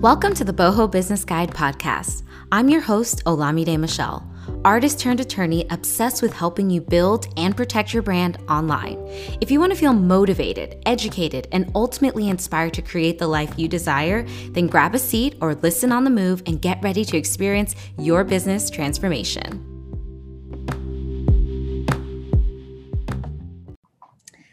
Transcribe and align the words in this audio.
Welcome 0.00 0.32
to 0.34 0.44
the 0.44 0.52
Boho 0.52 0.88
Business 0.88 1.24
Guide 1.24 1.50
podcast. 1.50 2.22
I'm 2.52 2.68
your 2.68 2.80
host, 2.80 3.24
Olamide 3.24 3.80
Michelle, 3.80 4.24
artist 4.64 5.00
turned 5.00 5.18
attorney 5.18 5.66
obsessed 5.70 6.22
with 6.22 6.32
helping 6.32 6.70
you 6.70 6.80
build 6.80 7.26
and 7.36 7.56
protect 7.56 7.92
your 7.92 8.04
brand 8.04 8.38
online. 8.48 8.96
If 9.40 9.50
you 9.50 9.58
want 9.58 9.72
to 9.72 9.78
feel 9.78 9.92
motivated, 9.92 10.80
educated, 10.86 11.48
and 11.50 11.72
ultimately 11.74 12.28
inspired 12.28 12.74
to 12.74 12.82
create 12.82 13.18
the 13.18 13.26
life 13.26 13.58
you 13.58 13.66
desire, 13.66 14.22
then 14.50 14.68
grab 14.68 14.94
a 14.94 15.00
seat 15.00 15.34
or 15.40 15.56
listen 15.56 15.90
on 15.90 16.04
the 16.04 16.10
move 16.10 16.44
and 16.46 16.62
get 16.62 16.80
ready 16.80 17.04
to 17.04 17.16
experience 17.16 17.74
your 17.98 18.22
business 18.22 18.70
transformation. 18.70 19.77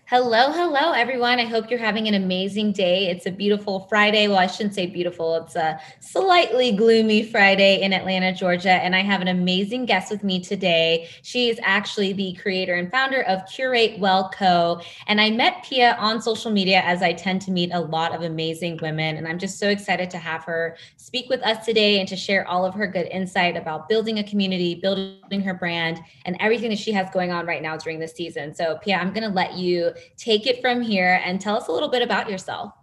Hello, 0.08 0.52
hello, 0.52 0.92
everyone. 0.92 1.40
I 1.40 1.46
hope 1.46 1.72
you're 1.72 1.80
having 1.80 2.08
an 2.08 2.14
amazing 2.14 2.74
day. 2.74 3.08
It's 3.08 3.26
a 3.26 3.32
beautiful 3.32 3.88
Friday. 3.90 4.28
Well, 4.28 4.38
I 4.38 4.46
shouldn't 4.46 4.76
say 4.76 4.86
beautiful, 4.86 5.38
it's 5.38 5.56
a 5.56 5.80
slightly 6.00 6.72
gloomy 6.74 7.24
Friday 7.24 7.82
in 7.82 7.92
Atlanta, 7.92 8.32
Georgia. 8.32 8.74
And 8.74 8.96
I 8.96 9.02
have 9.02 9.22
an 9.22 9.30
amazing 9.30 9.86
guest 9.86 10.12
with 10.12 10.24
me 10.24 10.40
today. 10.40 11.10
She 11.24 11.50
is 11.50 11.60
actually 11.64 12.14
the 12.14 12.34
creator 12.34 12.76
and 12.76 12.92
founder 12.92 13.24
of 13.24 13.48
Curate 13.48 13.98
Well 13.98 14.30
Co. 14.30 14.80
And 15.08 15.20
I 15.20 15.32
met 15.32 15.64
Pia 15.64 15.96
on 16.00 16.22
social 16.22 16.52
media 16.52 16.82
as 16.86 17.02
I 17.02 17.14
tend 17.14 17.42
to 17.42 17.52
meet 17.52 17.72
a 17.74 17.80
lot 17.80 18.14
of 18.14 18.22
amazing 18.22 18.78
women. 18.84 19.18
And 19.18 19.28
I'm 19.28 19.40
just 19.40 19.58
so 19.58 19.70
excited 19.70 20.12
to 20.12 20.20
have 20.20 20.44
her 20.44 20.78
speak 21.06 21.30
with 21.30 21.44
us 21.44 21.64
today 21.64 22.00
and 22.00 22.10
to 22.10 22.16
share 22.16 22.48
all 22.48 22.66
of 22.66 22.74
her 22.74 22.88
good 22.88 23.06
insight 23.12 23.56
about 23.56 23.88
building 23.88 24.18
a 24.18 24.24
community, 24.24 24.74
building 24.74 25.40
her 25.40 25.54
brand, 25.54 26.00
and 26.26 26.36
everything 26.40 26.72
that 26.72 26.80
she 26.80 26.92
has 26.92 27.08
going 27.12 27.32
on 27.32 27.46
right 27.46 27.62
now 27.62 27.78
during 27.78 28.00
this 28.00 28.14
season. 28.14 28.56
So, 28.56 28.80
Pia, 28.82 28.96
I'm 28.96 29.14
going 29.14 29.22
to 29.22 29.30
let 29.30 29.54
you 29.54 29.92
take 30.18 30.48
it 30.48 30.62
from 30.62 30.82
here 30.82 31.22
and 31.24 31.40
tell 31.40 31.56
us 31.56 31.68
a 31.68 31.72
little 31.72 31.90
bit 31.90 32.02
about 32.02 32.28
yourself. 32.28 32.74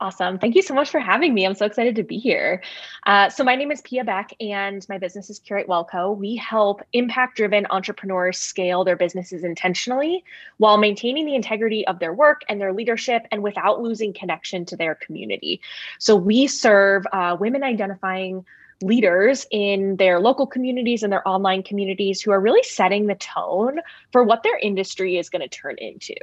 Awesome. 0.00 0.38
Thank 0.38 0.56
you 0.56 0.62
so 0.62 0.74
much 0.74 0.90
for 0.90 0.98
having 0.98 1.34
me. 1.34 1.46
I'm 1.46 1.54
so 1.54 1.64
excited 1.64 1.94
to 1.96 2.02
be 2.02 2.18
here. 2.18 2.62
Uh, 3.06 3.30
so, 3.30 3.44
my 3.44 3.54
name 3.54 3.70
is 3.70 3.80
Pia 3.82 4.02
Beck, 4.02 4.34
and 4.40 4.84
my 4.88 4.98
business 4.98 5.30
is 5.30 5.38
Curate 5.38 5.68
Well 5.68 5.84
Co. 5.84 6.10
We 6.10 6.34
help 6.34 6.82
impact 6.92 7.36
driven 7.36 7.66
entrepreneurs 7.70 8.36
scale 8.36 8.82
their 8.82 8.96
businesses 8.96 9.44
intentionally 9.44 10.24
while 10.58 10.78
maintaining 10.78 11.26
the 11.26 11.36
integrity 11.36 11.86
of 11.86 12.00
their 12.00 12.12
work 12.12 12.42
and 12.48 12.60
their 12.60 12.72
leadership 12.72 13.26
and 13.30 13.42
without 13.42 13.80
losing 13.80 14.12
connection 14.12 14.64
to 14.66 14.76
their 14.76 14.96
community. 14.96 15.60
So, 16.00 16.16
we 16.16 16.48
serve 16.48 17.06
uh, 17.12 17.36
women 17.38 17.62
identifying 17.62 18.44
leaders 18.82 19.46
in 19.50 19.96
their 19.96 20.18
local 20.20 20.46
communities 20.46 21.02
and 21.02 21.12
their 21.12 21.26
online 21.26 21.62
communities 21.62 22.20
who 22.20 22.32
are 22.32 22.40
really 22.40 22.62
setting 22.64 23.06
the 23.06 23.14
tone 23.14 23.78
for 24.10 24.24
what 24.24 24.42
their 24.42 24.58
industry 24.58 25.16
is 25.16 25.30
going 25.30 25.40
to 25.40 25.48
turn 25.48 25.76
into. 25.78 26.14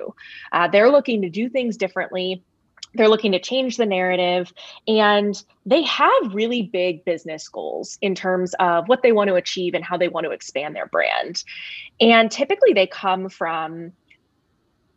Uh, 0.52 0.68
they're 0.68 0.92
looking 0.92 1.22
to 1.22 1.30
do 1.30 1.50
things 1.50 1.78
differently. 1.78 2.44
They're 2.94 3.08
looking 3.08 3.32
to 3.32 3.40
change 3.40 3.78
the 3.78 3.86
narrative 3.86 4.52
and 4.88 5.42
they 5.66 5.84
have 5.84 6.34
really 6.34 6.64
big 6.64 7.06
business 7.06 7.48
goals 7.48 7.98
in 8.02 8.16
terms 8.16 8.54
of 8.60 8.88
what 8.88 9.02
they 9.02 9.12
want 9.12 9.30
to 9.30 9.36
achieve 9.36 9.74
and 9.74 9.84
how 9.84 9.98
they 9.98 10.10
want 10.10 10.26
to 10.26 10.32
expand 10.32 10.76
their 10.76 10.88
brand. 10.88 11.44
And 12.00 12.30
typically 12.30 12.74
they 12.74 12.88
come 12.88 13.30
from 13.30 13.94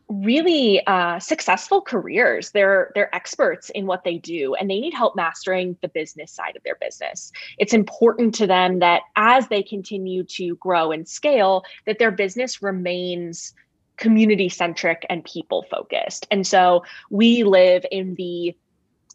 really 0.09 0.84
uh, 0.87 1.19
successful 1.19 1.81
careers. 1.81 2.50
They're 2.50 2.92
they're 2.95 3.15
experts 3.15 3.70
in 3.70 3.87
what 3.87 4.05
they 4.05 4.19
do, 4.19 4.55
and 4.55 4.69
they 4.69 4.81
need 4.81 4.95
help 4.95 5.17
mastering 5.17 5.77
the 5.83 5.89
business 5.89 6.31
side 6.33 6.56
of 6.56 6.62
their 6.62 6.77
business. 6.81 7.33
It's 7.59 7.72
important 7.72 8.34
to 8.37 8.47
them 8.47 8.81
that 8.81 9.03
as 9.17 9.48
they 9.48 9.62
continue 9.62 10.25
to 10.25 10.56
grow 10.56 10.92
and 10.92 11.09
scale, 11.09 11.65
that 11.87 11.98
their 11.98 12.11
business 12.11 12.62
remains 12.62 13.55
community 13.97 14.48
centric 14.48 15.06
and 15.09 15.25
people 15.25 15.64
focused. 15.70 16.27
And 16.31 16.47
so 16.47 16.84
we 17.11 17.45
live 17.45 17.84
in 17.91 18.14
the 18.14 18.56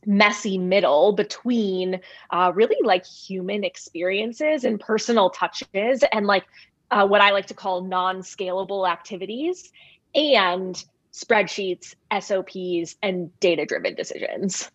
messy 0.05 0.57
middle 0.57 1.13
between 1.13 1.99
uh, 2.29 2.51
really 2.55 2.77
like 2.83 3.05
human 3.05 3.63
experiences 3.63 4.63
and 4.63 4.79
personal 4.79 5.29
touches 5.29 6.03
and 6.13 6.25
like 6.25 6.45
uh, 6.91 7.05
what 7.05 7.21
I 7.21 7.31
like 7.31 7.47
to 7.47 7.53
call 7.53 7.81
non 7.83 8.21
scalable 8.21 8.89
activities 8.89 9.71
and 10.15 10.81
spreadsheets, 11.13 11.95
SOPs, 12.19 12.95
and 13.01 13.37
data 13.39 13.65
driven 13.65 13.95
decisions. 13.95 14.71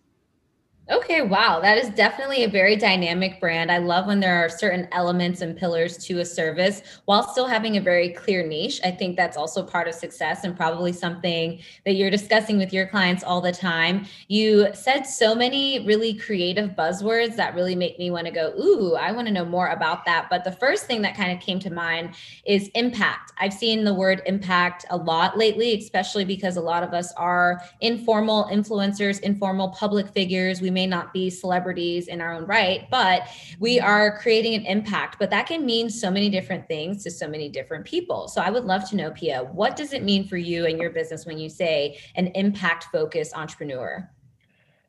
Okay, 0.90 1.22
wow. 1.22 1.60
That 1.60 1.78
is 1.78 1.88
definitely 1.88 2.44
a 2.44 2.48
very 2.48 2.76
dynamic 2.76 3.40
brand. 3.40 3.72
I 3.72 3.78
love 3.78 4.06
when 4.06 4.20
there 4.20 4.44
are 4.44 4.50
certain 4.50 4.86
elements 4.92 5.40
and 5.40 5.56
pillars 5.56 5.96
to 6.04 6.20
a 6.20 6.26
service 6.26 6.82
while 7.06 7.26
still 7.26 7.46
having 7.46 7.78
a 7.78 7.80
very 7.80 8.10
clear 8.10 8.46
niche. 8.46 8.82
I 8.84 8.90
think 8.90 9.16
that's 9.16 9.38
also 9.38 9.62
part 9.62 9.88
of 9.88 9.94
success 9.94 10.44
and 10.44 10.54
probably 10.54 10.92
something 10.92 11.58
that 11.86 11.94
you're 11.94 12.10
discussing 12.10 12.58
with 12.58 12.70
your 12.70 12.86
clients 12.86 13.24
all 13.24 13.40
the 13.40 13.50
time. 13.50 14.04
You 14.28 14.68
said 14.74 15.04
so 15.04 15.34
many 15.34 15.86
really 15.86 16.12
creative 16.12 16.72
buzzwords 16.72 17.34
that 17.36 17.54
really 17.54 17.74
make 17.74 17.98
me 17.98 18.10
want 18.10 18.26
to 18.26 18.30
go, 18.30 18.52
Ooh, 18.60 18.94
I 18.94 19.10
want 19.10 19.26
to 19.26 19.32
know 19.32 19.46
more 19.46 19.68
about 19.68 20.04
that. 20.04 20.26
But 20.28 20.44
the 20.44 20.52
first 20.52 20.84
thing 20.84 21.00
that 21.00 21.16
kind 21.16 21.32
of 21.32 21.40
came 21.42 21.60
to 21.60 21.70
mind 21.72 22.14
is 22.44 22.68
impact. 22.74 23.32
I've 23.38 23.54
seen 23.54 23.84
the 23.84 23.94
word 23.94 24.20
impact 24.26 24.84
a 24.90 24.98
lot 24.98 25.38
lately, 25.38 25.72
especially 25.78 26.26
because 26.26 26.58
a 26.58 26.60
lot 26.60 26.82
of 26.82 26.92
us 26.92 27.10
are 27.14 27.62
informal 27.80 28.50
influencers, 28.52 29.20
informal 29.20 29.70
public 29.70 30.08
figures. 30.08 30.60
We 30.60 30.73
may 30.74 30.86
not 30.86 31.12
be 31.12 31.30
celebrities 31.30 32.08
in 32.08 32.20
our 32.20 32.34
own 32.34 32.44
right, 32.44 32.88
but 32.90 33.28
we 33.58 33.80
are 33.80 34.18
creating 34.18 34.54
an 34.54 34.66
impact. 34.66 35.16
But 35.18 35.30
that 35.30 35.46
can 35.46 35.64
mean 35.64 35.88
so 35.88 36.10
many 36.10 36.28
different 36.28 36.68
things 36.68 37.02
to 37.04 37.10
so 37.10 37.26
many 37.26 37.48
different 37.48 37.86
people. 37.86 38.28
So 38.28 38.42
I 38.42 38.50
would 38.50 38.64
love 38.64 38.88
to 38.90 38.96
know, 38.96 39.10
Pia, 39.12 39.44
what 39.44 39.76
does 39.76 39.92
it 39.92 40.02
mean 40.02 40.28
for 40.28 40.36
you 40.36 40.66
and 40.66 40.78
your 40.78 40.90
business 40.90 41.24
when 41.24 41.38
you 41.38 41.48
say 41.48 41.98
an 42.16 42.26
impact 42.34 42.88
focused 42.92 43.34
entrepreneur? 43.34 44.10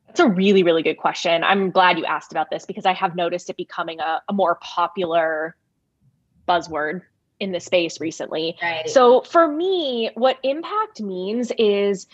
That's 0.08 0.20
a 0.20 0.28
really, 0.28 0.62
really 0.62 0.82
good 0.82 0.96
question. 0.96 1.44
I'm 1.44 1.70
glad 1.70 1.98
you 1.98 2.04
asked 2.04 2.32
about 2.32 2.50
this 2.50 2.64
because 2.64 2.86
I 2.86 2.92
have 2.92 3.16
noticed 3.16 3.50
it 3.50 3.56
becoming 3.56 4.00
a, 4.00 4.22
a 4.28 4.32
more 4.32 4.56
popular 4.56 5.56
buzzword 6.48 7.02
in 7.38 7.52
the 7.52 7.60
space 7.60 8.00
recently. 8.00 8.56
Right. 8.62 8.88
So 8.88 9.20
for 9.22 9.46
me, 9.46 10.10
what 10.14 10.38
impact 10.42 11.02
means 11.02 11.52
is 11.58 12.06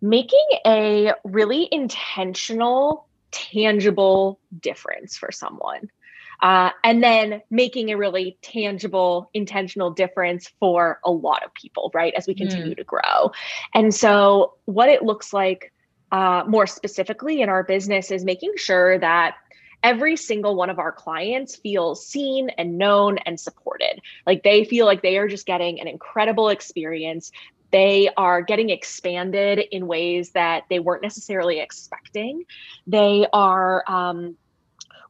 making 0.00 0.46
a 0.64 1.14
really 1.24 1.68
intentional 1.72 3.07
tangible 3.30 4.40
difference 4.60 5.16
for 5.16 5.32
someone. 5.32 5.90
Uh, 6.40 6.70
and 6.84 7.02
then 7.02 7.42
making 7.50 7.90
a 7.90 7.96
really 7.96 8.38
tangible, 8.42 9.28
intentional 9.34 9.90
difference 9.90 10.52
for 10.60 11.00
a 11.04 11.10
lot 11.10 11.44
of 11.44 11.52
people, 11.52 11.90
right? 11.92 12.14
As 12.14 12.28
we 12.28 12.34
hmm. 12.34 12.44
continue 12.44 12.74
mm. 12.74 12.76
to 12.76 12.84
grow. 12.84 13.32
And 13.74 13.92
so, 13.92 14.54
what 14.64 14.88
it 14.88 15.02
looks 15.02 15.32
like 15.32 15.72
uh, 16.12 16.44
more 16.46 16.66
specifically 16.66 17.42
in 17.42 17.48
our 17.48 17.64
business 17.64 18.12
is 18.12 18.24
making 18.24 18.52
sure 18.56 18.98
that 19.00 19.34
every 19.82 20.16
single 20.16 20.56
one 20.56 20.70
of 20.70 20.78
our 20.78 20.92
clients 20.92 21.56
feels 21.56 22.06
seen 22.06 22.50
and 22.50 22.78
known 22.78 23.18
and 23.18 23.38
supported. 23.38 24.00
Like 24.26 24.42
they 24.42 24.64
feel 24.64 24.86
like 24.86 25.02
they 25.02 25.18
are 25.18 25.28
just 25.28 25.46
getting 25.46 25.80
an 25.80 25.86
incredible 25.86 26.48
experience 26.48 27.30
they 27.70 28.08
are 28.16 28.42
getting 28.42 28.70
expanded 28.70 29.60
in 29.70 29.86
ways 29.86 30.30
that 30.30 30.64
they 30.70 30.78
weren't 30.78 31.02
necessarily 31.02 31.60
expecting. 31.60 32.44
They 32.86 33.26
are 33.32 33.84
um, 33.88 34.36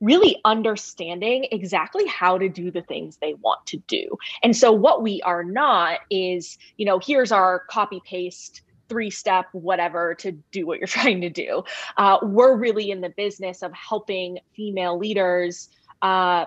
really 0.00 0.40
understanding 0.44 1.46
exactly 1.50 2.06
how 2.06 2.38
to 2.38 2.48
do 2.48 2.70
the 2.70 2.82
things 2.82 3.18
they 3.20 3.34
want 3.34 3.64
to 3.66 3.78
do. 3.88 4.16
And 4.42 4.56
so, 4.56 4.72
what 4.72 5.02
we 5.02 5.20
are 5.22 5.44
not 5.44 6.00
is, 6.10 6.58
you 6.76 6.86
know, 6.86 6.98
here's 6.98 7.32
our 7.32 7.60
copy 7.70 8.00
paste 8.04 8.62
three 8.88 9.10
step 9.10 9.46
whatever 9.52 10.14
to 10.14 10.32
do 10.50 10.66
what 10.66 10.78
you're 10.78 10.86
trying 10.86 11.20
to 11.20 11.30
do. 11.30 11.62
Uh, 11.96 12.18
we're 12.22 12.56
really 12.56 12.90
in 12.90 13.00
the 13.00 13.10
business 13.10 13.62
of 13.62 13.72
helping 13.72 14.38
female 14.54 14.98
leaders 14.98 15.68
uh, 16.02 16.46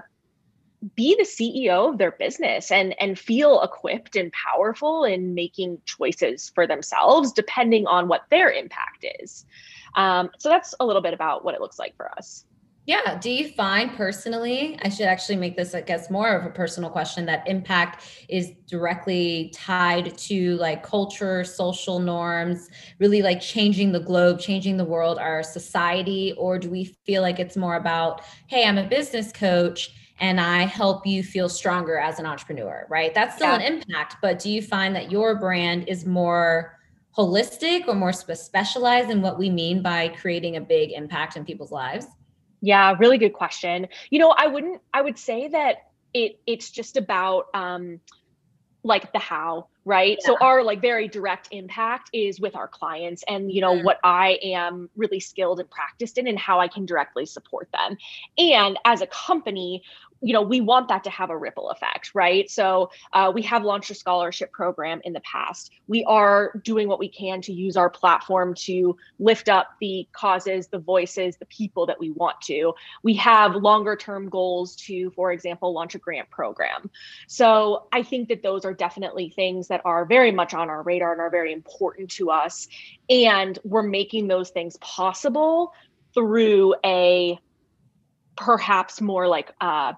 be 0.96 1.16
the 1.16 1.24
CEO 1.24 1.90
of 1.90 1.98
their 1.98 2.12
business 2.12 2.72
and 2.72 2.96
and 3.00 3.18
feel 3.18 3.62
equipped 3.62 4.16
and 4.16 4.32
powerful 4.32 5.04
in 5.04 5.36
making 5.36 5.80
choices 5.86 6.52
for 6.56 6.66
themselves 6.66 7.32
depending 7.32 7.86
on 7.88 8.08
what 8.08 8.24
their 8.30 8.52
impact 8.52 9.06
is. 9.20 9.46
Um, 9.96 10.30
so 10.40 10.50
that's 10.50 10.74
a 10.80 10.86
little 10.86 11.02
bit 11.02 11.14
about 11.14 11.46
what 11.46 11.54
it 11.54 11.62
looks 11.62 11.78
like 11.78 11.96
for 11.96 12.10
us. 12.18 12.46
Yeah. 12.88 13.20
Do 13.20 13.30
you 13.30 13.50
find 13.50 13.94
personally, 13.94 14.80
I 14.82 14.90
should 14.90 15.06
actually 15.06 15.36
make 15.36 15.56
this, 15.56 15.76
I 15.76 15.82
guess, 15.82 16.10
more 16.10 16.36
of 16.36 16.48
a 16.48 16.50
personal 16.50 16.90
question 16.90 17.28
that 17.28 17.48
impact 17.48 18.04
is 18.28 18.54
directly 18.68 19.54
tied 19.54 20.18
to 20.18 20.58
like 20.58 20.82
culture, 20.82 21.44
social 21.44 22.00
norms, 22.00 22.70
really 22.98 23.22
like 23.22 23.40
changing 23.40 23.92
the 23.92 24.00
globe, 24.00 24.40
changing 24.40 24.78
the 24.78 24.86
world, 24.86 25.20
our 25.20 25.44
society? 25.44 26.34
Or 26.40 26.58
do 26.58 26.72
we 26.72 26.86
feel 27.06 27.22
like 27.22 27.40
it's 27.40 27.56
more 27.56 27.76
about, 27.76 28.24
hey, 28.48 28.66
I'm 28.66 28.80
a 28.80 28.88
business 28.88 29.32
coach 29.32 29.92
and 30.22 30.40
I 30.40 30.64
help 30.64 31.06
you 31.06 31.24
feel 31.24 31.50
stronger 31.50 31.98
as 31.98 32.20
an 32.20 32.28
entrepreneur, 32.28 32.86
right? 32.90 33.14
That's 33.14 33.36
still 33.36 33.50
yeah. 33.50 33.56
an 33.56 33.74
impact, 33.74 34.18
but 34.22 34.38
do 34.38 34.52
you 34.52 34.62
find 34.62 34.96
that 34.96 35.12
your 35.12 35.36
brand 35.36 35.90
is 35.90 36.06
more 36.06 36.78
holistic 37.18 37.88
or 37.88 37.96
more 37.96 38.14
specialized 38.14 39.10
in 39.10 39.22
what 39.22 39.38
we 39.38 39.50
mean 39.50 39.82
by 39.82 40.10
creating 40.10 40.56
a 40.56 40.62
big 40.62 40.92
impact 40.92 41.36
in 41.36 41.44
people's 41.44 41.72
lives? 41.72 42.06
Yeah, 42.62 42.96
really 43.00 43.18
good 43.18 43.34
question. 43.34 43.88
You 44.12 44.20
know, 44.20 44.30
I 44.38 44.46
wouldn't 44.46 44.82
I 44.94 45.02
would 45.02 45.18
say 45.18 45.48
that 45.48 45.88
it 46.14 46.40
it's 46.46 46.70
just 46.70 46.98
about 46.98 47.48
um 47.56 48.00
like 48.84 49.12
the 49.14 49.20
how 49.20 49.68
right 49.86 50.18
yeah. 50.22 50.28
so 50.28 50.38
our 50.42 50.64
like 50.64 50.82
very 50.82 51.08
direct 51.08 51.48
impact 51.52 52.10
is 52.14 52.40
with 52.40 52.56
our 52.56 52.68
clients 52.68 53.24
and 53.28 53.52
you 53.52 53.62
know 53.62 53.76
mm. 53.76 53.84
what 53.84 54.00
i 54.04 54.40
am 54.44 54.90
really 54.96 55.20
skilled 55.20 55.60
and 55.60 55.70
practiced 55.70 56.18
in 56.18 56.28
and 56.28 56.40
how 56.40 56.60
i 56.60 56.68
can 56.68 56.86
directly 56.86 57.26
support 57.26 57.70
them 57.74 57.96
and 58.38 58.78
as 58.86 59.02
a 59.02 59.08
company 59.08 59.84
you 60.22 60.34
know 60.34 60.42
we 60.42 60.62
want 60.62 60.88
that 60.88 61.04
to 61.04 61.10
have 61.10 61.30
a 61.30 61.38
ripple 61.38 61.70
effect 61.70 62.12
right? 62.14 62.50
So 62.50 62.92
uh, 63.14 63.32
we 63.34 63.42
have 63.44 63.64
launched 63.64 63.92
a 63.92 63.96
scholarship 63.96 64.52
program 64.52 65.02
in 65.04 65.14
the 65.14 65.20
past. 65.22 65.72
We 65.88 66.04
are 66.06 66.54
doing 66.64 66.88
what 66.88 67.00
we 67.00 67.10
can 67.10 67.42
to 67.42 67.54
use 67.54 67.78
our 67.78 67.90
platform 67.90 68.54
to 68.56 68.98
lift 69.20 69.50
up 69.50 69.76
the 69.80 70.08
causes 70.12 70.68
the 70.68 70.80
voices 70.80 71.38
the 71.38 71.46
people 71.46 71.86
that 71.86 72.00
we 72.00 72.12
want 72.12 72.40
to. 72.42 72.74
We 73.04 73.16
have 73.16 73.56
longer 73.56 73.96
term 73.96 74.30
goals 74.30 74.76
to 74.88 75.12
for 75.12 75.32
example 75.32 75.74
launch 75.74 75.96
a 75.96 76.00
grant 76.00 76.30
program. 76.30 76.90
So 77.28 77.88
i 77.92 78.04
think 78.04 78.30
that 78.30 78.44
those 78.44 78.66
are 78.66 78.74
definitely 78.74 79.30
things 79.30 79.68
that 79.68 79.82
are 79.86 80.06
very 80.06 80.32
much 80.32 80.54
on 80.54 80.70
our 80.70 80.84
radar 80.84 81.12
and 81.12 81.22
are 81.22 81.30
very 81.30 81.54
important 81.54 82.10
to 82.12 82.30
us. 82.32 82.68
And 83.10 83.58
we're 83.64 83.84
making 83.84 84.28
those 84.28 84.50
things 84.50 84.78
possible 84.78 85.74
through 86.14 86.76
a 86.86 87.40
perhaps 88.36 89.02
more 89.02 89.28
like 89.28 89.52
uh, 89.62 89.94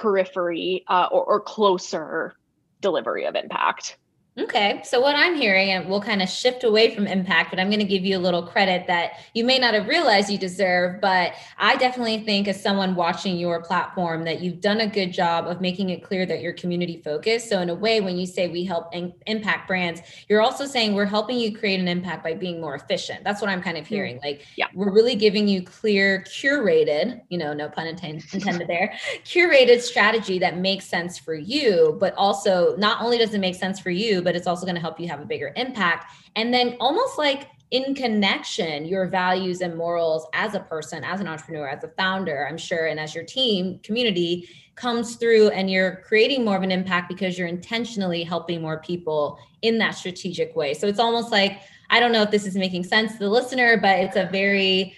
periphery 0.00 0.84
uh, 0.88 1.08
or, 1.10 1.24
or 1.24 1.40
closer 1.40 2.34
delivery 2.80 3.26
of 3.26 3.34
impact. 3.34 3.98
Okay. 4.38 4.80
So, 4.84 5.00
what 5.00 5.16
I'm 5.16 5.34
hearing, 5.34 5.70
and 5.70 5.88
we'll 5.88 6.00
kind 6.00 6.22
of 6.22 6.28
shift 6.28 6.62
away 6.62 6.94
from 6.94 7.08
impact, 7.08 7.50
but 7.50 7.58
I'm 7.58 7.68
going 7.70 7.80
to 7.80 7.84
give 7.84 8.04
you 8.04 8.16
a 8.16 8.20
little 8.20 8.44
credit 8.44 8.86
that 8.86 9.14
you 9.34 9.42
may 9.42 9.58
not 9.58 9.74
have 9.74 9.88
realized 9.88 10.30
you 10.30 10.38
deserve. 10.38 11.00
But 11.00 11.32
I 11.58 11.74
definitely 11.74 12.20
think, 12.20 12.46
as 12.46 12.62
someone 12.62 12.94
watching 12.94 13.36
your 13.36 13.60
platform, 13.60 14.22
that 14.24 14.40
you've 14.40 14.60
done 14.60 14.80
a 14.80 14.86
good 14.86 15.12
job 15.12 15.48
of 15.48 15.60
making 15.60 15.90
it 15.90 16.04
clear 16.04 16.24
that 16.24 16.40
you're 16.40 16.52
community 16.52 17.02
focused. 17.04 17.48
So, 17.48 17.60
in 17.60 17.68
a 17.68 17.74
way, 17.74 18.00
when 18.00 18.16
you 18.16 18.26
say 18.26 18.46
we 18.46 18.62
help 18.62 18.94
in- 18.94 19.12
impact 19.26 19.66
brands, 19.66 20.02
you're 20.28 20.40
also 20.40 20.66
saying 20.66 20.94
we're 20.94 21.04
helping 21.04 21.36
you 21.36 21.56
create 21.56 21.80
an 21.80 21.88
impact 21.88 22.22
by 22.22 22.34
being 22.34 22.60
more 22.60 22.76
efficient. 22.76 23.24
That's 23.24 23.40
what 23.40 23.50
I'm 23.50 23.60
kind 23.60 23.76
of 23.76 23.84
mm. 23.86 23.88
hearing. 23.88 24.20
Like, 24.22 24.46
yeah. 24.54 24.66
we're 24.72 24.92
really 24.92 25.16
giving 25.16 25.48
you 25.48 25.62
clear, 25.62 26.22
curated, 26.28 27.22
you 27.28 27.38
know, 27.38 27.52
no 27.52 27.68
pun 27.68 27.86
intended 28.32 28.68
there, 28.68 28.94
curated 29.24 29.80
strategy 29.80 30.38
that 30.38 30.58
makes 30.58 30.84
sense 30.84 31.18
for 31.18 31.34
you, 31.34 31.96
but 31.98 32.14
also 32.14 32.76
not 32.76 33.02
only 33.02 33.18
does 33.18 33.34
it 33.34 33.40
make 33.40 33.56
sense 33.56 33.80
for 33.80 33.90
you, 33.90 34.22
but 34.28 34.36
it's 34.36 34.46
also 34.46 34.66
going 34.66 34.74
to 34.74 34.80
help 34.82 35.00
you 35.00 35.08
have 35.08 35.20
a 35.20 35.24
bigger 35.24 35.54
impact. 35.56 36.12
And 36.36 36.52
then 36.52 36.76
almost 36.80 37.16
like 37.16 37.48
in 37.70 37.94
connection, 37.94 38.84
your 38.84 39.06
values 39.06 39.62
and 39.62 39.74
morals 39.74 40.26
as 40.34 40.54
a 40.54 40.60
person, 40.60 41.02
as 41.02 41.20
an 41.20 41.26
entrepreneur, 41.26 41.66
as 41.66 41.82
a 41.82 41.88
founder, 41.88 42.46
I'm 42.46 42.58
sure, 42.58 42.88
and 42.88 43.00
as 43.00 43.14
your 43.14 43.24
team 43.24 43.78
community 43.82 44.46
comes 44.74 45.16
through 45.16 45.48
and 45.48 45.70
you're 45.70 46.02
creating 46.06 46.44
more 46.44 46.58
of 46.58 46.62
an 46.62 46.70
impact 46.70 47.08
because 47.08 47.38
you're 47.38 47.48
intentionally 47.48 48.22
helping 48.22 48.60
more 48.60 48.80
people 48.80 49.38
in 49.62 49.78
that 49.78 49.92
strategic 49.92 50.54
way. 50.54 50.74
So 50.74 50.86
it's 50.86 51.00
almost 51.00 51.32
like, 51.32 51.62
I 51.88 51.98
don't 51.98 52.12
know 52.12 52.20
if 52.20 52.30
this 52.30 52.46
is 52.46 52.54
making 52.54 52.84
sense 52.84 53.12
to 53.12 53.20
the 53.20 53.30
listener, 53.30 53.78
but 53.80 53.98
it's 53.98 54.16
a 54.16 54.28
very 54.30 54.94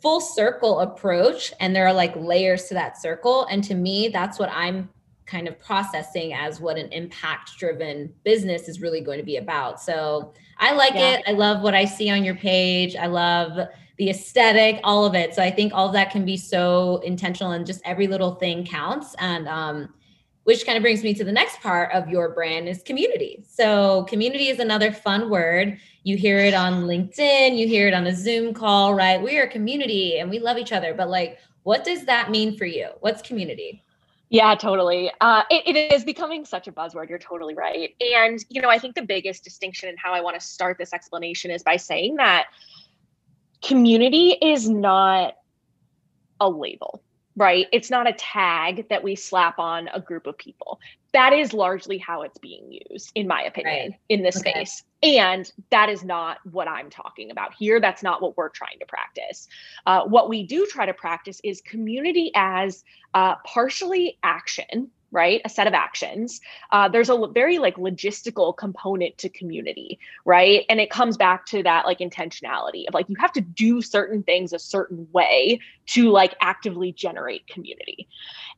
full 0.00 0.20
circle 0.20 0.80
approach 0.80 1.52
and 1.60 1.76
there 1.76 1.86
are 1.86 1.92
like 1.92 2.16
layers 2.16 2.64
to 2.64 2.74
that 2.74 3.00
circle 3.00 3.44
and 3.44 3.62
to 3.62 3.76
me 3.76 4.08
that's 4.08 4.36
what 4.36 4.50
i'm 4.50 4.90
kind 5.26 5.48
of 5.48 5.58
processing 5.58 6.32
as 6.32 6.60
what 6.60 6.76
an 6.76 6.90
impact 6.92 7.56
driven 7.58 8.12
business 8.24 8.68
is 8.68 8.80
really 8.80 9.00
going 9.00 9.18
to 9.18 9.24
be 9.24 9.36
about. 9.36 9.80
So 9.80 10.32
I 10.58 10.72
like 10.72 10.94
yeah. 10.94 11.14
it. 11.14 11.22
I 11.26 11.32
love 11.32 11.62
what 11.62 11.74
I 11.74 11.84
see 11.84 12.10
on 12.10 12.24
your 12.24 12.34
page. 12.34 12.96
I 12.96 13.06
love 13.06 13.68
the 13.98 14.10
aesthetic, 14.10 14.80
all 14.84 15.04
of 15.04 15.14
it. 15.14 15.34
So 15.34 15.42
I 15.42 15.50
think 15.50 15.72
all 15.74 15.90
that 15.90 16.10
can 16.10 16.24
be 16.24 16.36
so 16.36 16.98
intentional 17.04 17.52
and 17.52 17.66
just 17.66 17.80
every 17.84 18.06
little 18.06 18.34
thing 18.34 18.64
counts. 18.66 19.14
And 19.18 19.48
um, 19.48 19.94
which 20.44 20.66
kind 20.66 20.76
of 20.76 20.82
brings 20.82 21.04
me 21.04 21.14
to 21.14 21.24
the 21.24 21.32
next 21.32 21.60
part 21.60 21.92
of 21.92 22.08
your 22.08 22.30
brand 22.30 22.68
is 22.68 22.82
community. 22.82 23.44
So 23.48 24.04
community 24.04 24.48
is 24.48 24.58
another 24.58 24.90
fun 24.90 25.30
word. 25.30 25.78
You 26.02 26.16
hear 26.16 26.38
it 26.38 26.54
on 26.54 26.84
LinkedIn, 26.84 27.56
you 27.56 27.68
hear 27.68 27.86
it 27.86 27.94
on 27.94 28.06
a 28.06 28.14
Zoom 28.14 28.52
call, 28.52 28.94
right? 28.94 29.22
We 29.22 29.38
are 29.38 29.44
a 29.44 29.48
community 29.48 30.18
and 30.18 30.28
we 30.28 30.40
love 30.40 30.58
each 30.58 30.72
other. 30.72 30.94
But 30.94 31.08
like, 31.08 31.38
what 31.62 31.84
does 31.84 32.04
that 32.06 32.30
mean 32.30 32.56
for 32.58 32.64
you? 32.64 32.88
What's 33.00 33.22
community? 33.22 33.84
Yeah, 34.32 34.54
totally. 34.54 35.12
Uh, 35.20 35.42
it, 35.50 35.76
it 35.76 35.92
is 35.92 36.04
becoming 36.04 36.46
such 36.46 36.66
a 36.66 36.72
buzzword. 36.72 37.10
You're 37.10 37.18
totally 37.18 37.52
right. 37.52 37.94
And, 38.00 38.42
you 38.48 38.62
know, 38.62 38.70
I 38.70 38.78
think 38.78 38.94
the 38.94 39.02
biggest 39.02 39.44
distinction 39.44 39.90
in 39.90 39.96
how 39.98 40.14
I 40.14 40.22
want 40.22 40.40
to 40.40 40.44
start 40.44 40.78
this 40.78 40.94
explanation 40.94 41.50
is 41.50 41.62
by 41.62 41.76
saying 41.76 42.16
that 42.16 42.46
community 43.62 44.30
is 44.30 44.70
not 44.70 45.34
a 46.40 46.48
label, 46.48 47.02
right? 47.36 47.66
It's 47.74 47.90
not 47.90 48.08
a 48.08 48.14
tag 48.14 48.88
that 48.88 49.04
we 49.04 49.16
slap 49.16 49.58
on 49.58 49.88
a 49.92 50.00
group 50.00 50.26
of 50.26 50.38
people 50.38 50.80
that 51.12 51.32
is 51.32 51.52
largely 51.52 51.98
how 51.98 52.22
it's 52.22 52.38
being 52.38 52.78
used 52.90 53.12
in 53.14 53.26
my 53.26 53.42
opinion 53.42 53.90
right. 53.90 54.00
in 54.08 54.22
this 54.22 54.36
okay. 54.38 54.50
space 54.50 54.82
and 55.02 55.52
that 55.70 55.88
is 55.88 56.04
not 56.04 56.38
what 56.50 56.68
i'm 56.68 56.90
talking 56.90 57.30
about 57.30 57.52
here 57.54 57.80
that's 57.80 58.02
not 58.02 58.22
what 58.22 58.36
we're 58.36 58.48
trying 58.48 58.78
to 58.78 58.86
practice 58.86 59.48
uh, 59.86 60.02
what 60.04 60.28
we 60.28 60.42
do 60.42 60.66
try 60.66 60.86
to 60.86 60.94
practice 60.94 61.40
is 61.44 61.60
community 61.62 62.30
as 62.34 62.84
uh, 63.14 63.34
partially 63.44 64.18
action 64.22 64.90
right? 65.12 65.40
A 65.44 65.48
set 65.48 65.66
of 65.66 65.74
actions. 65.74 66.40
Uh, 66.72 66.88
there's 66.88 67.10
a 67.10 67.26
very 67.28 67.58
like 67.58 67.76
logistical 67.76 68.56
component 68.56 69.18
to 69.18 69.28
community 69.28 69.98
right? 70.24 70.64
And 70.68 70.80
it 70.80 70.90
comes 70.90 71.16
back 71.16 71.46
to 71.46 71.62
that 71.62 71.86
like 71.86 71.98
intentionality 71.98 72.86
of 72.86 72.94
like 72.94 73.08
you 73.08 73.16
have 73.18 73.32
to 73.32 73.40
do 73.40 73.82
certain 73.82 74.22
things 74.22 74.52
a 74.52 74.58
certain 74.58 75.08
way 75.12 75.60
to 75.86 76.10
like 76.10 76.34
actively 76.40 76.92
generate 76.92 77.46
community. 77.46 78.08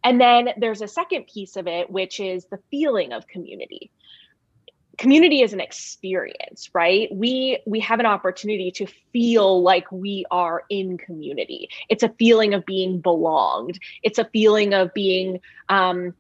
And 0.03 0.21
then 0.21 0.51
there's 0.57 0.83
a 0.83 0.89
second 0.89 1.27
piece 1.27 1.57
of 1.57 1.67
it 1.67 1.91
which 1.91 2.21
is 2.21 2.47
the 2.47 2.59
feeling 2.71 3.13
of 3.13 3.27
community. 3.27 3.91
Community 4.97 5.43
is 5.43 5.53
an 5.53 5.61
experience 5.61 6.71
right? 6.73 7.09
We 7.13 7.59
we 7.67 7.81
have 7.81 7.99
an 7.99 8.07
opportunity 8.07 8.71
to 8.73 8.87
feel 9.13 9.63
like 9.63 9.91
we 9.91 10.25
are 10.31 10.63
in 10.71 10.99
community. 10.99 11.69
It's 11.89 12.05
a 12.05 12.11
feeling 12.11 12.55
of 12.55 12.65
being 12.65 13.01
belonged. 13.01 13.81
It's 14.03 14.19
a 14.19 14.25
feeling 14.27 14.73
of 14.73 14.95
being 14.95 15.41
um, 15.69 16.15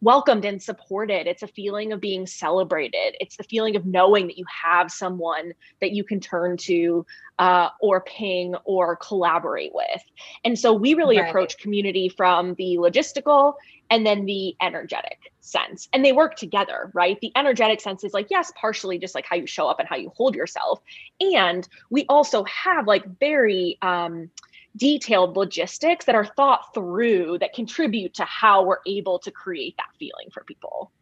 welcomed 0.00 0.44
and 0.44 0.62
supported. 0.62 1.26
It's 1.26 1.42
a 1.42 1.48
feeling 1.48 1.92
of 1.92 2.00
being 2.00 2.26
celebrated. 2.26 3.16
It's 3.20 3.36
the 3.36 3.42
feeling 3.42 3.76
of 3.76 3.84
knowing 3.84 4.26
that 4.28 4.38
you 4.38 4.44
have 4.64 4.90
someone 4.90 5.52
that 5.80 5.92
you 5.92 6.04
can 6.04 6.20
turn 6.20 6.56
to 6.58 7.04
uh, 7.38 7.70
or 7.80 8.00
ping 8.02 8.54
or 8.64 8.96
collaborate 8.96 9.72
with. 9.74 10.02
And 10.44 10.58
so 10.58 10.72
we 10.72 10.94
really 10.94 11.18
right. 11.18 11.28
approach 11.28 11.58
community 11.58 12.08
from 12.08 12.54
the 12.54 12.76
logistical 12.78 13.54
and 13.90 14.06
then 14.06 14.26
the 14.26 14.54
energetic 14.60 15.32
sense. 15.40 15.88
And 15.92 16.04
they 16.04 16.12
work 16.12 16.36
together, 16.36 16.90
right? 16.94 17.18
The 17.20 17.32
energetic 17.36 17.80
sense 17.80 18.04
is 18.04 18.12
like, 18.12 18.26
yes, 18.30 18.52
partially 18.60 18.98
just 18.98 19.14
like 19.14 19.24
how 19.24 19.36
you 19.36 19.46
show 19.46 19.68
up 19.68 19.78
and 19.78 19.88
how 19.88 19.96
you 19.96 20.12
hold 20.14 20.34
yourself. 20.34 20.80
And 21.20 21.66
we 21.90 22.04
also 22.08 22.44
have 22.44 22.86
like 22.86 23.04
very, 23.18 23.78
um, 23.82 24.30
detailed 24.76 25.36
logistics 25.36 26.04
that 26.04 26.14
are 26.14 26.24
thought 26.24 26.72
through 26.74 27.38
that 27.38 27.52
contribute 27.52 28.14
to 28.14 28.24
how 28.24 28.62
we're 28.62 28.78
able 28.86 29.18
to 29.18 29.30
create 29.30 29.76
that 29.76 29.88
feeling 29.98 30.28
for 30.32 30.44
people. 30.44 30.92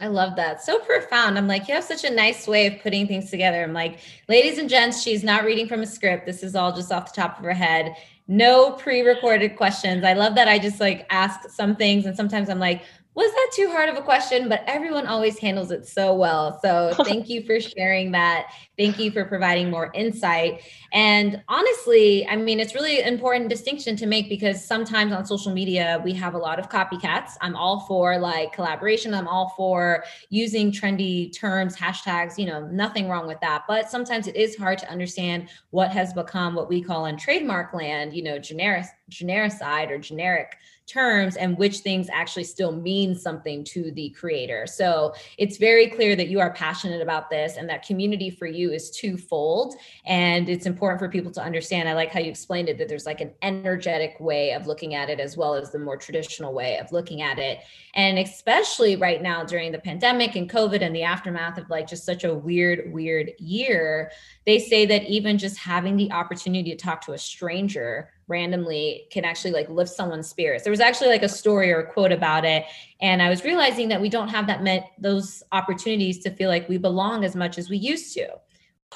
I 0.00 0.06
love 0.06 0.36
that. 0.36 0.62
So 0.62 0.78
profound. 0.78 1.36
I'm 1.36 1.48
like, 1.48 1.66
you 1.66 1.74
have 1.74 1.82
such 1.82 2.04
a 2.04 2.10
nice 2.10 2.46
way 2.46 2.66
of 2.68 2.80
putting 2.82 3.08
things 3.08 3.30
together. 3.30 3.62
I'm 3.62 3.72
like, 3.72 3.98
ladies 4.28 4.58
and 4.58 4.68
gents, 4.68 5.02
she's 5.02 5.24
not 5.24 5.44
reading 5.44 5.66
from 5.66 5.82
a 5.82 5.86
script. 5.86 6.24
This 6.24 6.44
is 6.44 6.54
all 6.54 6.72
just 6.72 6.92
off 6.92 7.12
the 7.12 7.20
top 7.20 7.38
of 7.38 7.44
her 7.44 7.52
head. 7.52 7.96
No 8.28 8.72
pre-recorded 8.72 9.56
questions. 9.56 10.04
I 10.04 10.12
love 10.12 10.36
that 10.36 10.46
I 10.46 10.58
just 10.58 10.78
like 10.78 11.06
ask 11.10 11.48
some 11.50 11.74
things 11.74 12.06
and 12.06 12.16
sometimes 12.16 12.48
I'm 12.48 12.60
like, 12.60 12.82
was 13.18 13.32
that 13.32 13.50
too 13.52 13.68
hard 13.68 13.88
of 13.88 13.96
a 13.96 14.00
question? 14.00 14.48
But 14.48 14.62
everyone 14.68 15.08
always 15.08 15.40
handles 15.40 15.72
it 15.72 15.88
so 15.88 16.14
well. 16.14 16.60
So 16.62 16.94
thank 17.02 17.28
you 17.28 17.42
for 17.42 17.58
sharing 17.58 18.12
that. 18.12 18.52
Thank 18.78 19.00
you 19.00 19.10
for 19.10 19.24
providing 19.24 19.70
more 19.70 19.90
insight. 19.92 20.62
And 20.92 21.42
honestly, 21.48 22.24
I 22.28 22.36
mean, 22.36 22.60
it's 22.60 22.76
really 22.76 23.02
important 23.02 23.48
distinction 23.48 23.96
to 23.96 24.06
make 24.06 24.28
because 24.28 24.64
sometimes 24.64 25.12
on 25.12 25.26
social 25.26 25.52
media, 25.52 26.00
we 26.04 26.12
have 26.12 26.34
a 26.34 26.38
lot 26.38 26.60
of 26.60 26.68
copycats. 26.68 27.32
I'm 27.40 27.56
all 27.56 27.80
for 27.80 28.16
like 28.18 28.52
collaboration. 28.52 29.12
I'm 29.12 29.26
all 29.26 29.52
for 29.56 30.04
using 30.30 30.70
trendy 30.70 31.36
terms, 31.36 31.76
hashtags, 31.76 32.38
you 32.38 32.46
know, 32.46 32.68
nothing 32.68 33.08
wrong 33.08 33.26
with 33.26 33.40
that. 33.40 33.64
But 33.66 33.90
sometimes 33.90 34.28
it 34.28 34.36
is 34.36 34.54
hard 34.54 34.78
to 34.78 34.88
understand 34.88 35.48
what 35.70 35.90
has 35.90 36.12
become 36.12 36.54
what 36.54 36.68
we 36.68 36.80
call 36.80 37.06
in 37.06 37.16
trademark 37.16 37.74
land, 37.74 38.14
you 38.14 38.22
know, 38.22 38.38
generic, 38.38 38.86
genericide 39.08 39.90
or 39.90 39.98
generic 39.98 40.58
terms 40.88 41.36
and 41.36 41.56
which 41.58 41.78
things 41.78 42.08
actually 42.10 42.44
still 42.44 42.72
mean 42.72 43.14
something 43.14 43.62
to 43.62 43.92
the 43.92 44.08
creator. 44.10 44.66
So 44.66 45.14
it's 45.36 45.58
very 45.58 45.88
clear 45.88 46.16
that 46.16 46.28
you 46.28 46.40
are 46.40 46.52
passionate 46.52 47.02
about 47.02 47.30
this 47.30 47.56
and 47.56 47.68
that 47.68 47.86
community 47.86 48.30
for 48.30 48.46
you 48.46 48.72
is 48.72 48.90
twofold. 48.90 49.74
And 50.06 50.48
it's 50.48 50.66
important 50.66 50.98
for 50.98 51.08
people 51.08 51.30
to 51.32 51.42
understand. 51.42 51.88
I 51.88 51.92
like 51.92 52.10
how 52.10 52.20
you 52.20 52.30
explained 52.30 52.68
it 52.68 52.78
that 52.78 52.88
there's 52.88 53.06
like 53.06 53.20
an 53.20 53.32
energetic 53.42 54.16
way 54.18 54.52
of 54.52 54.66
looking 54.66 54.94
at 54.94 55.10
it 55.10 55.20
as 55.20 55.36
well 55.36 55.54
as 55.54 55.70
the 55.70 55.78
more 55.78 55.96
traditional 55.96 56.54
way 56.54 56.78
of 56.78 56.90
looking 56.90 57.22
at 57.22 57.38
it. 57.38 57.60
And 57.94 58.18
especially 58.18 58.96
right 58.96 59.22
now 59.22 59.44
during 59.44 59.72
the 59.72 59.78
pandemic 59.78 60.36
and 60.36 60.50
COVID 60.50 60.80
and 60.80 60.96
the 60.96 61.02
aftermath 61.02 61.58
of 61.58 61.68
like 61.68 61.86
just 61.86 62.06
such 62.06 62.24
a 62.24 62.34
weird, 62.34 62.92
weird 62.92 63.32
year, 63.38 64.10
they 64.46 64.58
say 64.58 64.86
that 64.86 65.04
even 65.04 65.36
just 65.36 65.58
having 65.58 65.96
the 65.96 66.10
opportunity 66.12 66.70
to 66.70 66.76
talk 66.76 67.02
to 67.02 67.12
a 67.12 67.18
stranger 67.18 68.10
randomly 68.28 69.06
can 69.10 69.24
actually 69.24 69.50
like 69.50 69.68
lift 69.68 69.90
someone's 69.90 70.28
spirits. 70.28 70.64
There 70.64 70.70
was 70.70 70.80
actually 70.80 71.08
like 71.08 71.22
a 71.22 71.28
story 71.28 71.72
or 71.72 71.80
a 71.80 71.92
quote 71.92 72.12
about 72.12 72.44
it. 72.44 72.64
And 73.00 73.22
I 73.22 73.28
was 73.28 73.44
realizing 73.44 73.88
that 73.88 74.00
we 74.00 74.08
don't 74.08 74.28
have 74.28 74.46
that 74.46 74.62
met 74.62 74.92
those 74.98 75.42
opportunities 75.52 76.18
to 76.20 76.30
feel 76.30 76.48
like 76.48 76.68
we 76.68 76.78
belong 76.78 77.24
as 77.24 77.34
much 77.34 77.58
as 77.58 77.70
we 77.70 77.76
used 77.78 78.14
to. 78.14 78.28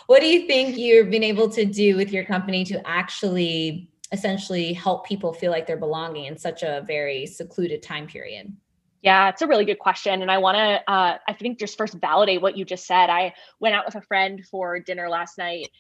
What 0.07 0.21
do 0.21 0.27
you 0.27 0.47
think 0.47 0.77
you've 0.77 1.11
been 1.11 1.23
able 1.23 1.49
to 1.51 1.65
do 1.65 1.97
with 1.97 2.13
your 2.13 2.25
company 2.25 2.65
to 2.67 2.87
actually 2.87 3.91
essentially 4.13 4.73
help 4.73 5.07
people 5.07 5.33
feel 5.33 5.51
like 5.51 5.67
they're 5.67 5.77
belonging 5.77 6.27
in 6.27 6.37
such 6.37 6.63
a 6.63 6.85
very 6.87 7.27
secluded 7.27 7.83
time 7.83 8.07
period? 8.07 8.55
Yeah, 9.03 9.31
it's 9.31 9.43
a 9.43 9.47
really 9.47 9.65
good 9.65 9.81
question. 9.81 10.23
And 10.23 10.31
I 10.31 10.39
want 10.39 10.57
to, 10.57 10.93
uh, 10.93 11.19
I 11.27 11.33
think, 11.33 11.59
just 11.59 11.77
first 11.77 11.95
validate 11.95 12.41
what 12.41 12.57
you 12.57 12.65
just 12.65 12.87
said. 12.87 13.11
I 13.11 13.35
went 13.59 13.75
out 13.75 13.85
with 13.85 13.97
a 13.97 14.03
friend 14.03 14.45
for 14.49 14.79
dinner 14.79 15.09
last 15.09 15.39
night 15.39 15.71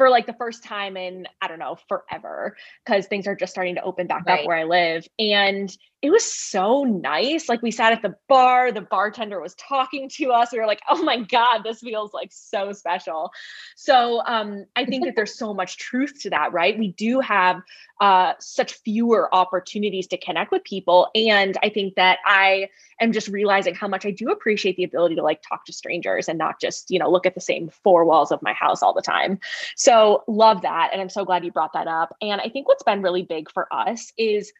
for 0.00 0.08
like 0.08 0.24
the 0.24 0.32
first 0.32 0.64
time 0.64 0.96
in 0.96 1.26
I 1.42 1.48
don't 1.48 1.58
know 1.58 1.76
forever 1.86 2.56
because 2.86 3.06
things 3.06 3.26
are 3.26 3.36
just 3.36 3.52
starting 3.52 3.74
to 3.74 3.82
open 3.82 4.06
back 4.06 4.24
right. 4.26 4.40
up 4.40 4.46
where 4.46 4.56
I 4.56 4.64
live 4.64 5.06
and 5.18 5.70
it 6.02 6.10
was 6.10 6.24
so 6.24 6.84
nice. 6.84 7.48
Like 7.48 7.60
we 7.60 7.70
sat 7.70 7.92
at 7.92 8.00
the 8.00 8.16
bar 8.26 8.72
the 8.72 8.80
bartender 8.80 9.40
was 9.40 9.54
talking 9.56 10.08
to 10.10 10.30
us. 10.30 10.50
We 10.52 10.58
were 10.58 10.66
like 10.66 10.80
oh 10.88 11.02
my 11.02 11.18
god 11.18 11.62
this 11.62 11.80
feels 11.80 12.14
like 12.14 12.30
so 12.32 12.72
special. 12.72 13.30
So 13.76 14.22
um 14.26 14.64
I 14.76 14.84
think 14.86 15.04
that 15.04 15.14
there's 15.14 15.36
so 15.36 15.52
much 15.52 15.76
truth 15.76 16.20
to 16.22 16.30
that 16.30 16.52
right? 16.52 16.78
We 16.78 16.88
do 16.92 17.20
have 17.20 17.60
uh 18.00 18.32
such 18.40 18.74
fewer 18.74 19.34
opportunities 19.34 20.06
to 20.08 20.16
connect 20.16 20.52
with 20.52 20.64
people. 20.64 21.08
And 21.14 21.58
I 21.62 21.68
think 21.68 21.96
that 21.96 22.18
I 22.24 22.68
am 23.00 23.12
just 23.12 23.28
realizing 23.28 23.74
how 23.74 23.88
much 23.88 24.06
I 24.06 24.10
do 24.10 24.30
appreciate 24.30 24.76
the 24.76 24.84
ability 24.84 25.16
to 25.16 25.22
like 25.22 25.42
talk 25.42 25.66
to 25.66 25.72
strangers 25.72 26.28
and 26.28 26.38
not 26.38 26.60
just 26.60 26.90
you 26.90 26.98
know 26.98 27.10
look 27.10 27.26
at 27.26 27.34
the 27.34 27.40
same 27.42 27.68
four 27.68 28.06
walls 28.06 28.32
of 28.32 28.40
my 28.40 28.54
house 28.54 28.82
all 28.82 28.94
the 28.94 29.02
time. 29.02 29.38
So 29.76 30.24
love 30.26 30.62
that. 30.62 30.90
And 30.92 31.00
I'm 31.02 31.10
so 31.10 31.26
glad 31.26 31.44
you 31.44 31.52
brought 31.52 31.74
that 31.74 31.88
up. 31.88 32.16
And 32.22 32.40
I 32.40 32.48
think 32.48 32.68
what's 32.68 32.82
been 32.82 33.02
really 33.02 33.22
big 33.22 33.50
for 33.50 33.68
us 33.70 34.12
is 34.16 34.50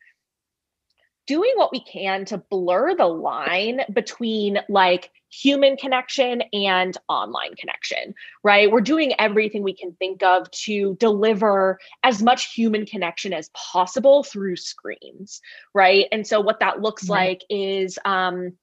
doing 1.30 1.52
what 1.54 1.70
we 1.70 1.78
can 1.78 2.24
to 2.24 2.38
blur 2.38 2.92
the 2.96 3.06
line 3.06 3.82
between 3.92 4.58
like 4.68 5.12
human 5.30 5.76
connection 5.76 6.42
and 6.52 6.98
online 7.08 7.54
connection, 7.54 8.16
right? 8.42 8.68
We're 8.68 8.80
doing 8.80 9.12
everything 9.16 9.62
we 9.62 9.72
can 9.72 9.92
think 9.92 10.24
of 10.24 10.50
to 10.50 10.96
deliver 10.98 11.78
as 12.02 12.20
much 12.20 12.52
human 12.52 12.84
connection 12.84 13.32
as 13.32 13.48
possible 13.50 14.24
through 14.24 14.56
screens, 14.56 15.40
right? 15.72 16.06
And 16.10 16.26
so 16.26 16.40
what 16.40 16.58
that 16.58 16.82
looks 16.82 17.04
mm-hmm. 17.04 17.12
like 17.12 17.44
is 17.48 17.96
um 18.04 18.54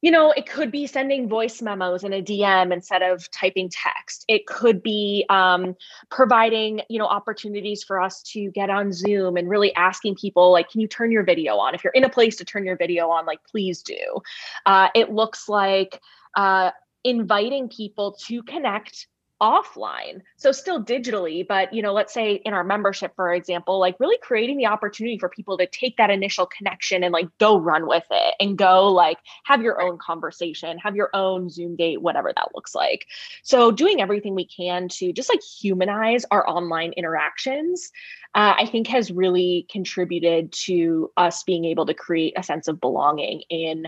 you 0.00 0.10
know, 0.10 0.32
it 0.32 0.48
could 0.48 0.70
be 0.70 0.86
sending 0.86 1.28
voice 1.28 1.60
memos 1.60 2.04
in 2.04 2.12
a 2.12 2.22
DM 2.22 2.72
instead 2.72 3.02
of 3.02 3.28
typing 3.30 3.68
text. 3.68 4.24
It 4.28 4.46
could 4.46 4.82
be 4.82 5.24
um, 5.28 5.74
providing, 6.08 6.82
you 6.88 6.98
know, 6.98 7.06
opportunities 7.06 7.82
for 7.82 8.00
us 8.00 8.22
to 8.34 8.50
get 8.52 8.70
on 8.70 8.92
Zoom 8.92 9.36
and 9.36 9.48
really 9.48 9.74
asking 9.74 10.14
people, 10.14 10.52
like, 10.52 10.70
can 10.70 10.80
you 10.80 10.86
turn 10.86 11.10
your 11.10 11.24
video 11.24 11.56
on? 11.56 11.74
If 11.74 11.82
you're 11.82 11.92
in 11.92 12.04
a 12.04 12.08
place 12.08 12.36
to 12.36 12.44
turn 12.44 12.64
your 12.64 12.76
video 12.76 13.08
on, 13.10 13.26
like, 13.26 13.40
please 13.44 13.82
do. 13.82 14.20
Uh, 14.66 14.88
it 14.94 15.10
looks 15.10 15.48
like 15.48 16.00
uh, 16.36 16.70
inviting 17.02 17.68
people 17.68 18.16
to 18.26 18.42
connect 18.44 19.08
offline. 19.40 20.22
So 20.36 20.52
still 20.52 20.82
digitally 20.82 21.46
but 21.46 21.72
you 21.72 21.82
know 21.82 21.92
let's 21.92 22.12
say 22.12 22.34
in 22.44 22.54
our 22.54 22.64
membership 22.64 23.14
for 23.14 23.32
example 23.32 23.78
like 23.78 23.96
really 24.00 24.18
creating 24.20 24.56
the 24.56 24.66
opportunity 24.66 25.18
for 25.18 25.28
people 25.28 25.56
to 25.58 25.66
take 25.66 25.96
that 25.96 26.10
initial 26.10 26.46
connection 26.46 27.04
and 27.04 27.12
like 27.12 27.28
go 27.38 27.58
run 27.58 27.86
with 27.86 28.04
it 28.10 28.34
and 28.40 28.58
go 28.58 28.92
like 28.92 29.18
have 29.44 29.62
your 29.62 29.80
own 29.80 29.98
conversation 29.98 30.78
have 30.78 30.96
your 30.96 31.10
own 31.14 31.48
zoom 31.48 31.76
date 31.76 32.02
whatever 32.02 32.32
that 32.34 32.54
looks 32.54 32.74
like. 32.74 33.06
So 33.42 33.70
doing 33.70 34.00
everything 34.00 34.34
we 34.34 34.46
can 34.46 34.88
to 34.88 35.12
just 35.12 35.28
like 35.28 35.42
humanize 35.42 36.24
our 36.30 36.48
online 36.48 36.92
interactions 36.92 37.90
uh, 38.34 38.54
i 38.58 38.66
think 38.66 38.86
has 38.86 39.10
really 39.10 39.66
contributed 39.70 40.52
to 40.52 41.10
us 41.16 41.42
being 41.44 41.64
able 41.64 41.86
to 41.86 41.94
create 41.94 42.34
a 42.36 42.42
sense 42.42 42.68
of 42.68 42.80
belonging 42.80 43.42
in 43.50 43.86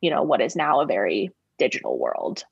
you 0.00 0.10
know 0.10 0.22
what 0.22 0.40
is 0.40 0.56
now 0.56 0.80
a 0.80 0.86
very 0.86 1.30
digital 1.58 1.98
world 1.98 2.44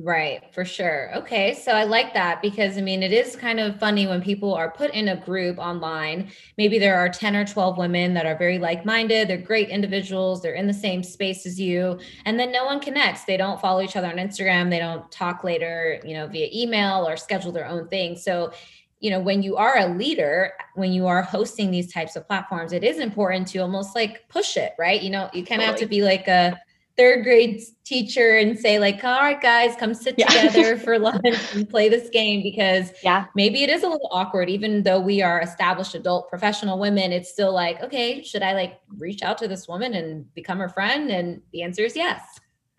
Right, 0.00 0.42
for 0.54 0.64
sure. 0.64 1.12
Okay, 1.16 1.54
so 1.54 1.72
I 1.72 1.82
like 1.82 2.14
that 2.14 2.40
because 2.40 2.78
I 2.78 2.82
mean, 2.82 3.02
it 3.02 3.12
is 3.12 3.34
kind 3.34 3.58
of 3.58 3.80
funny 3.80 4.06
when 4.06 4.22
people 4.22 4.54
are 4.54 4.70
put 4.70 4.92
in 4.94 5.08
a 5.08 5.16
group 5.16 5.58
online. 5.58 6.30
Maybe 6.56 6.78
there 6.78 6.96
are 6.96 7.08
10 7.08 7.34
or 7.34 7.44
12 7.44 7.78
women 7.78 8.14
that 8.14 8.24
are 8.24 8.36
very 8.38 8.60
like 8.60 8.84
minded, 8.84 9.26
they're 9.26 9.38
great 9.38 9.70
individuals, 9.70 10.40
they're 10.40 10.54
in 10.54 10.68
the 10.68 10.72
same 10.74 11.02
space 11.02 11.46
as 11.46 11.58
you, 11.58 11.98
and 12.26 12.38
then 12.38 12.52
no 12.52 12.64
one 12.64 12.78
connects. 12.78 13.24
They 13.24 13.36
don't 13.36 13.60
follow 13.60 13.80
each 13.80 13.96
other 13.96 14.06
on 14.06 14.18
Instagram, 14.18 14.70
they 14.70 14.78
don't 14.78 15.10
talk 15.10 15.42
later, 15.42 16.00
you 16.04 16.14
know, 16.14 16.28
via 16.28 16.48
email 16.54 17.08
or 17.08 17.16
schedule 17.16 17.50
their 17.50 17.66
own 17.66 17.88
thing. 17.88 18.16
So, 18.16 18.52
you 19.00 19.10
know, 19.10 19.18
when 19.18 19.42
you 19.42 19.56
are 19.56 19.78
a 19.78 19.88
leader, 19.88 20.52
when 20.74 20.92
you 20.92 21.08
are 21.08 21.22
hosting 21.22 21.72
these 21.72 21.92
types 21.92 22.14
of 22.14 22.24
platforms, 22.26 22.72
it 22.72 22.84
is 22.84 22.98
important 23.00 23.48
to 23.48 23.58
almost 23.58 23.96
like 23.96 24.28
push 24.28 24.56
it, 24.56 24.74
right? 24.78 25.02
You 25.02 25.10
know, 25.10 25.28
you 25.32 25.44
kind 25.44 25.60
of 25.60 25.66
totally. 25.66 25.66
have 25.66 25.76
to 25.80 25.86
be 25.86 26.02
like 26.02 26.28
a 26.28 26.56
third 26.98 27.22
grade 27.22 27.62
teacher 27.84 28.36
and 28.36 28.58
say 28.58 28.78
like 28.78 29.02
all 29.04 29.20
right 29.20 29.40
guys 29.40 29.74
come 29.76 29.94
sit 29.94 30.16
yeah. 30.18 30.26
together 30.26 30.76
for 30.84 30.98
lunch 30.98 31.54
and 31.54 31.70
play 31.70 31.88
this 31.88 32.10
game 32.10 32.42
because 32.42 32.90
yeah. 33.02 33.26
maybe 33.34 33.62
it 33.62 33.70
is 33.70 33.84
a 33.84 33.88
little 33.88 34.08
awkward. 34.10 34.50
Even 34.50 34.82
though 34.82 35.00
we 35.00 35.22
are 35.22 35.40
established 35.40 35.94
adult 35.94 36.28
professional 36.28 36.78
women 36.78 37.12
it's 37.12 37.30
still 37.30 37.54
like 37.54 37.80
okay 37.82 38.22
should 38.22 38.42
i 38.42 38.52
like 38.52 38.80
reach 38.98 39.22
out 39.22 39.38
to 39.38 39.48
this 39.48 39.68
woman 39.68 39.94
and 39.94 40.32
become 40.34 40.58
her 40.58 40.68
friend? 40.68 41.10
And 41.10 41.40
the 41.52 41.62
answer 41.62 41.82
is 41.82 41.96
yes. 41.96 42.22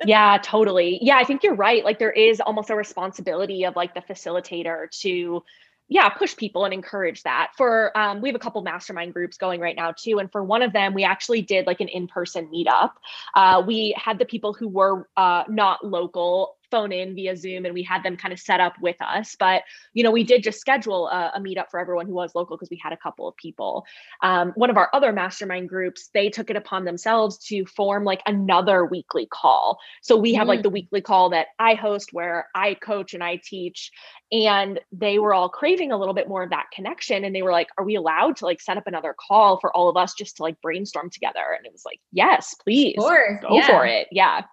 Yeah 0.05 0.37
totally. 0.43 0.99
Yeah 1.01 1.17
i 1.17 1.23
think 1.23 1.43
you're 1.43 1.55
right. 1.55 1.83
Like 1.83 1.99
there 1.99 2.11
is 2.11 2.41
almost 2.41 2.69
a 2.69 2.75
responsibility 2.75 3.65
of 3.65 3.75
like 3.75 3.93
the 3.93 4.01
facilitator 4.01 4.89
to 5.01 5.43
yeah 5.89 6.07
push 6.09 6.35
people 6.35 6.65
and 6.65 6.73
encourage 6.73 7.23
that. 7.23 7.51
For 7.57 7.95
um, 7.97 8.21
we 8.21 8.29
have 8.29 8.35
a 8.35 8.39
couple 8.39 8.61
mastermind 8.61 9.13
groups 9.13 9.37
going 9.37 9.59
right 9.59 9.75
now 9.75 9.91
too 9.91 10.19
and 10.19 10.31
for 10.31 10.43
one 10.43 10.61
of 10.61 10.71
them 10.71 10.93
we 10.93 11.03
actually 11.03 11.41
did 11.41 11.67
like 11.67 11.81
an 11.81 11.87
in-person 11.89 12.49
meetup. 12.53 12.91
Uh, 13.35 13.61
we 13.65 13.93
had 13.97 14.19
the 14.19 14.25
people 14.25 14.53
who 14.53 14.67
were 14.67 15.09
uh, 15.17 15.43
not 15.49 15.85
local 15.85 16.55
phone 16.71 16.91
in 16.91 17.15
via 17.15 17.35
Zoom 17.35 17.65
and 17.65 17.73
we 17.73 17.83
had 17.83 18.03
them 18.03 18.17
kind 18.17 18.33
of 18.33 18.39
set 18.39 18.59
up 18.59 18.73
with 18.81 18.95
us. 19.01 19.35
But, 19.39 19.63
you 19.93 20.03
know, 20.03 20.11
we 20.11 20.23
did 20.23 20.43
just 20.43 20.59
schedule 20.59 21.07
a, 21.07 21.33
a 21.35 21.39
meetup 21.39 21.69
for 21.71 21.79
everyone 21.79 22.05
who 22.05 22.13
was 22.13 22.35
local 22.35 22.57
because 22.57 22.69
we 22.69 22.79
had 22.81 22.93
a 22.93 22.97
couple 22.97 23.27
of 23.27 23.35
people. 23.35 23.85
Um, 24.21 24.51
one 24.55 24.69
of 24.69 24.77
our 24.77 24.89
other 24.93 25.11
mastermind 25.11 25.69
groups, 25.69 26.09
they 26.13 26.29
took 26.29 26.49
it 26.49 26.55
upon 26.55 26.85
themselves 26.85 27.37
to 27.47 27.65
form 27.65 28.03
like 28.03 28.21
another 28.25 28.85
weekly 28.85 29.27
call. 29.31 29.79
So 30.01 30.15
we 30.15 30.33
have 30.33 30.45
mm. 30.45 30.49
like 30.49 30.63
the 30.63 30.69
weekly 30.69 31.01
call 31.01 31.29
that 31.31 31.47
I 31.57 31.73
host 31.73 32.09
where 32.13 32.47
I 32.55 32.73
coach 32.75 33.13
and 33.13 33.23
I 33.23 33.41
teach. 33.43 33.91
And 34.31 34.79
they 34.91 35.17
were 35.17 35.33
all 35.33 35.49
craving 35.49 35.91
a 35.91 35.97
little 35.97 36.13
bit 36.13 36.27
more 36.27 36.43
of 36.43 36.51
that 36.51 36.67
connection. 36.73 37.23
And 37.23 37.35
they 37.35 37.41
were 37.41 37.51
like, 37.51 37.69
are 37.77 37.83
we 37.83 37.95
allowed 37.95 38.37
to 38.37 38.45
like 38.45 38.61
set 38.61 38.77
up 38.77 38.87
another 38.87 39.15
call 39.27 39.59
for 39.59 39.75
all 39.75 39.89
of 39.89 39.97
us 39.97 40.13
just 40.13 40.37
to 40.37 40.43
like 40.43 40.61
brainstorm 40.61 41.09
together? 41.09 41.43
And 41.57 41.65
it 41.65 41.71
was 41.71 41.83
like, 41.85 41.99
yes, 42.11 42.55
please. 42.63 42.95
Go 43.41 43.55
yeah. 43.55 43.67
for 43.67 43.85
it. 43.85 44.07
Yeah. 44.11 44.43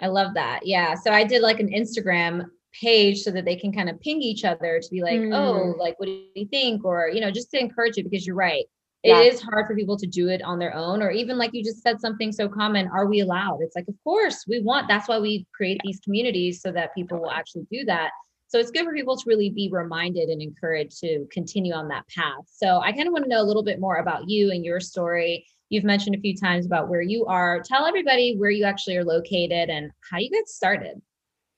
I 0.00 0.06
love 0.08 0.34
that. 0.34 0.60
Yeah. 0.64 0.94
So 0.94 1.10
I 1.10 1.24
did 1.24 1.42
like 1.42 1.60
an 1.60 1.70
Instagram 1.70 2.46
page 2.72 3.22
so 3.22 3.30
that 3.30 3.44
they 3.44 3.56
can 3.56 3.72
kind 3.72 3.88
of 3.88 4.00
ping 4.00 4.22
each 4.22 4.44
other 4.44 4.80
to 4.80 4.90
be 4.90 5.02
like, 5.02 5.18
mm. 5.18 5.34
oh, 5.34 5.74
like, 5.78 5.98
what 5.98 6.06
do 6.06 6.22
you 6.34 6.46
think? 6.46 6.84
Or, 6.84 7.08
you 7.08 7.20
know, 7.20 7.30
just 7.30 7.50
to 7.50 7.60
encourage 7.60 7.98
it 7.98 8.04
because 8.04 8.26
you're 8.26 8.36
right. 8.36 8.64
It 9.04 9.10
yeah. 9.10 9.20
is 9.20 9.40
hard 9.40 9.66
for 9.66 9.76
people 9.76 9.96
to 9.96 10.06
do 10.06 10.28
it 10.28 10.42
on 10.42 10.58
their 10.58 10.74
own, 10.74 11.02
or 11.02 11.12
even 11.12 11.38
like 11.38 11.54
you 11.54 11.62
just 11.62 11.82
said 11.82 12.00
something 12.00 12.32
so 12.32 12.48
common. 12.48 12.88
Are 12.88 13.06
we 13.06 13.20
allowed? 13.20 13.60
It's 13.60 13.76
like, 13.76 13.86
of 13.86 13.94
course, 14.02 14.44
we 14.48 14.60
want. 14.60 14.88
That's 14.88 15.08
why 15.08 15.20
we 15.20 15.46
create 15.54 15.80
these 15.84 16.00
communities 16.00 16.60
so 16.60 16.72
that 16.72 16.94
people 16.96 17.20
will 17.20 17.30
actually 17.30 17.66
do 17.70 17.84
that. 17.84 18.10
So 18.48 18.58
it's 18.58 18.72
good 18.72 18.84
for 18.84 18.92
people 18.92 19.16
to 19.16 19.22
really 19.26 19.50
be 19.50 19.68
reminded 19.70 20.30
and 20.30 20.42
encouraged 20.42 20.98
to 21.00 21.26
continue 21.30 21.74
on 21.74 21.86
that 21.88 22.08
path. 22.08 22.44
So 22.50 22.80
I 22.80 22.90
kind 22.90 23.06
of 23.06 23.12
want 23.12 23.24
to 23.24 23.30
know 23.30 23.40
a 23.40 23.46
little 23.46 23.62
bit 23.62 23.78
more 23.78 23.96
about 23.96 24.28
you 24.28 24.50
and 24.50 24.64
your 24.64 24.80
story 24.80 25.46
You've 25.70 25.84
mentioned 25.84 26.16
a 26.16 26.20
few 26.20 26.36
times 26.36 26.66
about 26.66 26.88
where 26.88 27.02
you 27.02 27.26
are. 27.26 27.62
Tell 27.62 27.86
everybody 27.86 28.36
where 28.36 28.50
you 28.50 28.64
actually 28.64 28.96
are 28.96 29.04
located 29.04 29.68
and 29.68 29.90
how 30.10 30.18
you 30.18 30.30
got 30.30 30.48
started. 30.48 31.00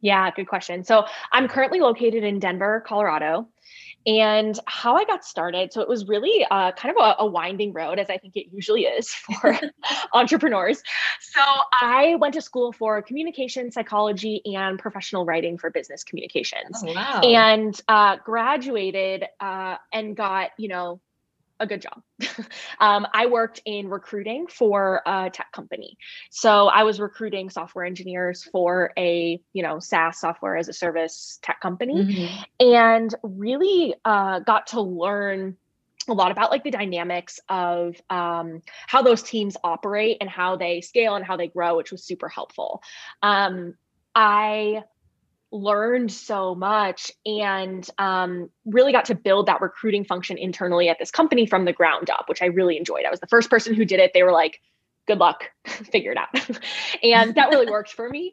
Yeah, 0.01 0.31
good 0.31 0.49
question. 0.49 0.83
So 0.83 1.05
I'm 1.33 1.47
currently 1.47 1.81
located 1.81 2.25
in 2.25 2.39
Denver, 2.39 2.83
Colorado. 2.87 3.49
And 4.07 4.59
how 4.67 4.97
I 4.97 5.05
got 5.05 5.27
started, 5.27 5.75
so 5.75 5.83
it 5.83 5.89
was 5.89 6.09
really 6.09 6.47
uh, 6.51 6.73
kind 6.73 6.97
of 6.97 7.05
a, 7.05 7.23
a, 7.23 7.27
winding 7.27 7.75
road, 7.75 7.99
as 7.99 8.09
I 8.09 8.17
think 8.17 8.35
it 8.35 8.47
usually 8.51 8.85
is 8.85 9.11
for 9.41 9.59
entrepreneurs. 10.15 10.83
So 11.21 11.43
I 11.83 12.17
went 12.19 12.33
to 12.35 12.41
school 12.41 12.73
for 12.73 13.03
communication 13.03 13.71
psychology 13.71 14.41
and 14.57 14.79
professional 14.79 15.27
writing 15.27 15.59
for 15.59 15.71
business 15.71 16.03
communications. 16.03 16.83
Oh, 16.83 16.95
wow. 16.95 17.21
And 17.21 17.79
uh, 17.89 18.17
graduated 18.25 19.27
uh, 19.39 19.77
and 19.93 20.17
got, 20.17 20.53
you 20.57 20.69
know, 20.69 21.03
a 21.61 21.67
good 21.67 21.83
job. 21.83 22.03
um, 22.81 23.07
I 23.13 23.27
worked 23.27 23.63
in 23.65 23.89
recruiting 23.89 24.47
for 24.49 25.03
a 25.07 25.31
tech 25.31 25.53
company. 25.53 25.97
So 26.31 26.67
I 26.67 26.83
was 26.83 26.99
recruiting 26.99 27.51
software 27.51 27.85
engineers 27.85 28.43
for 28.51 28.93
a, 28.99 29.41
you 29.53 29.63
know, 29.63 29.79
SaaS 29.79 30.19
software 30.19 30.57
as 30.57 30.69
a 30.69 30.73
service 30.73 31.39
tech 31.43 31.61
company 31.61 31.95
mm-hmm. 31.95 32.67
and 32.75 33.15
really 33.23 33.95
uh, 34.05 34.41
got 34.41 34.69
to 34.69 34.81
learn 34.81 35.57
a 36.09 36.15
lot 36.15 36.33
about 36.33 36.51
like 36.51 36.65
the 36.65 36.71
dynamics 36.71 37.39
of 37.49 37.95
um, 38.09 38.63
how 38.87 39.03
those 39.03 39.23
teams 39.23 39.57
operate 39.63 40.17
and 40.21 40.29
how 40.29 40.57
they 40.57 40.81
scale 40.81 41.15
and 41.15 41.25
how 41.25 41.37
they 41.37 41.47
grow, 41.47 41.77
which 41.77 41.93
was 41.93 42.03
super 42.03 42.29
helpful. 42.29 42.83
Um, 43.23 43.75
I 44.15 44.83
learned 45.53 46.13
so 46.13 46.55
much 46.55 47.11
and 47.27 47.89
um, 47.99 48.51
really 48.65 48.93
got 48.93 49.07
to 49.07 49.15
build 49.15 49.47
that 49.47 49.61
recruiting 49.61 50.05
function 50.05 50.39
internally 50.39 50.89
at 50.89 50.99
this 50.99 51.11
company 51.11 51.47
from 51.47 51.65
the 51.65 51.73
ground 51.73 52.09
up, 52.11 52.29
which 52.29 52.43
I 52.43 52.47
really 52.47 52.77
enjoyed. 52.77 53.05
I 53.05 53.11
was 53.11 53.21
the 53.21 53.27
first 53.27 53.51
person 53.51 53.75
who 53.75 53.85
did 53.85 54.01
it. 54.01 54.13
They 54.15 54.23
were 54.23 54.33
like, 54.33 54.61
good 55.07 55.19
luck, 55.19 55.51
figure 55.67 56.13
it 56.13 56.19
out. 56.19 56.29
and 57.03 57.35
that 57.35 57.49
really 57.51 57.69
worked 57.69 57.93
for 57.93 58.09
me. 58.09 58.33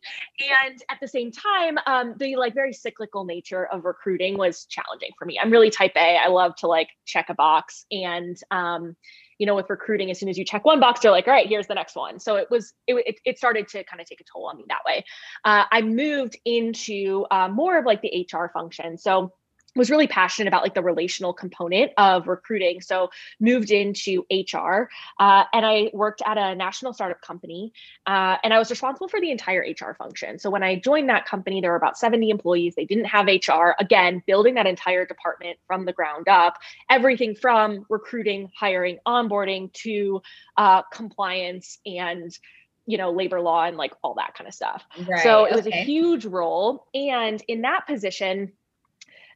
And 0.67 0.79
at 0.89 0.99
the 1.01 1.07
same 1.07 1.31
time, 1.31 1.79
um, 1.87 2.13
the 2.17 2.35
like 2.35 2.53
very 2.53 2.73
cyclical 2.73 3.23
nature 3.25 3.65
of 3.65 3.85
recruiting 3.85 4.37
was 4.37 4.65
challenging 4.65 5.09
for 5.17 5.25
me. 5.25 5.39
I'm 5.41 5.49
really 5.49 5.71
type 5.71 5.93
A. 5.95 6.17
I 6.17 6.27
love 6.27 6.55
to 6.57 6.67
like 6.67 6.89
check 7.05 7.29
a 7.29 7.33
box. 7.33 7.85
And 7.91 8.37
um, 8.51 8.95
you 9.37 9.45
know, 9.45 9.55
with 9.55 9.69
recruiting, 9.69 10.09
as 10.11 10.19
soon 10.19 10.29
as 10.29 10.37
you 10.37 10.45
check 10.45 10.65
one 10.65 10.79
box, 10.79 11.01
they're 11.01 11.11
like, 11.11 11.27
all 11.27 11.33
right, 11.33 11.47
here's 11.47 11.67
the 11.67 11.75
next 11.75 11.95
one. 11.95 12.19
So 12.19 12.35
it 12.35 12.47
was, 12.49 12.73
it, 12.87 13.19
it 13.25 13.37
started 13.37 13.67
to 13.69 13.83
kind 13.83 14.01
of 14.01 14.07
take 14.07 14.21
a 14.21 14.23
toll 14.23 14.47
on 14.47 14.57
me 14.57 14.65
that 14.69 14.79
way. 14.85 15.03
Uh, 15.45 15.63
I 15.71 15.81
moved 15.81 16.37
into 16.45 17.25
uh, 17.29 17.47
more 17.47 17.77
of 17.77 17.85
like 17.85 18.01
the 18.01 18.27
HR 18.31 18.49
function. 18.53 18.97
So 18.97 19.31
was 19.77 19.89
really 19.89 20.07
passionate 20.07 20.47
about 20.47 20.63
like 20.63 20.73
the 20.73 20.81
relational 20.81 21.33
component 21.33 21.91
of 21.97 22.27
recruiting 22.27 22.81
so 22.81 23.09
moved 23.39 23.71
into 23.71 24.25
hr 24.31 24.89
uh, 25.19 25.43
and 25.53 25.65
i 25.65 25.89
worked 25.93 26.21
at 26.25 26.37
a 26.37 26.55
national 26.55 26.93
startup 26.93 27.21
company 27.21 27.71
uh, 28.05 28.37
and 28.43 28.53
i 28.53 28.57
was 28.57 28.69
responsible 28.69 29.07
for 29.07 29.19
the 29.21 29.31
entire 29.31 29.61
hr 29.61 29.93
function. 29.93 30.39
So 30.39 30.49
when 30.49 30.63
i 30.63 30.75
joined 30.75 31.09
that 31.09 31.25
company 31.25 31.61
there 31.61 31.71
were 31.71 31.77
about 31.77 31.97
70 31.97 32.29
employees. 32.29 32.75
They 32.75 32.85
didn't 32.85 33.05
have 33.05 33.27
hr 33.27 33.71
again 33.79 34.23
building 34.25 34.55
that 34.55 34.65
entire 34.65 35.05
department 35.05 35.57
from 35.67 35.85
the 35.85 35.93
ground 35.93 36.27
up 36.27 36.57
everything 36.89 37.35
from 37.35 37.85
recruiting 37.89 38.49
hiring 38.57 38.99
onboarding 39.07 39.71
to 39.73 40.21
uh, 40.57 40.81
compliance 40.93 41.79
and 41.85 42.37
you 42.85 42.97
know 42.97 43.11
labor 43.11 43.41
law 43.41 43.65
and 43.65 43.77
like 43.77 43.93
all 44.01 44.15
that 44.15 44.33
kind 44.33 44.47
of 44.47 44.53
stuff 44.53 44.85
right, 45.07 45.21
so 45.21 45.45
it 45.45 45.53
was 45.53 45.67
a 45.67 45.83
huge 45.83 46.25
role 46.25 46.87
and 46.93 47.43
in 47.47 47.61
that 47.61 47.85
position 47.85 48.51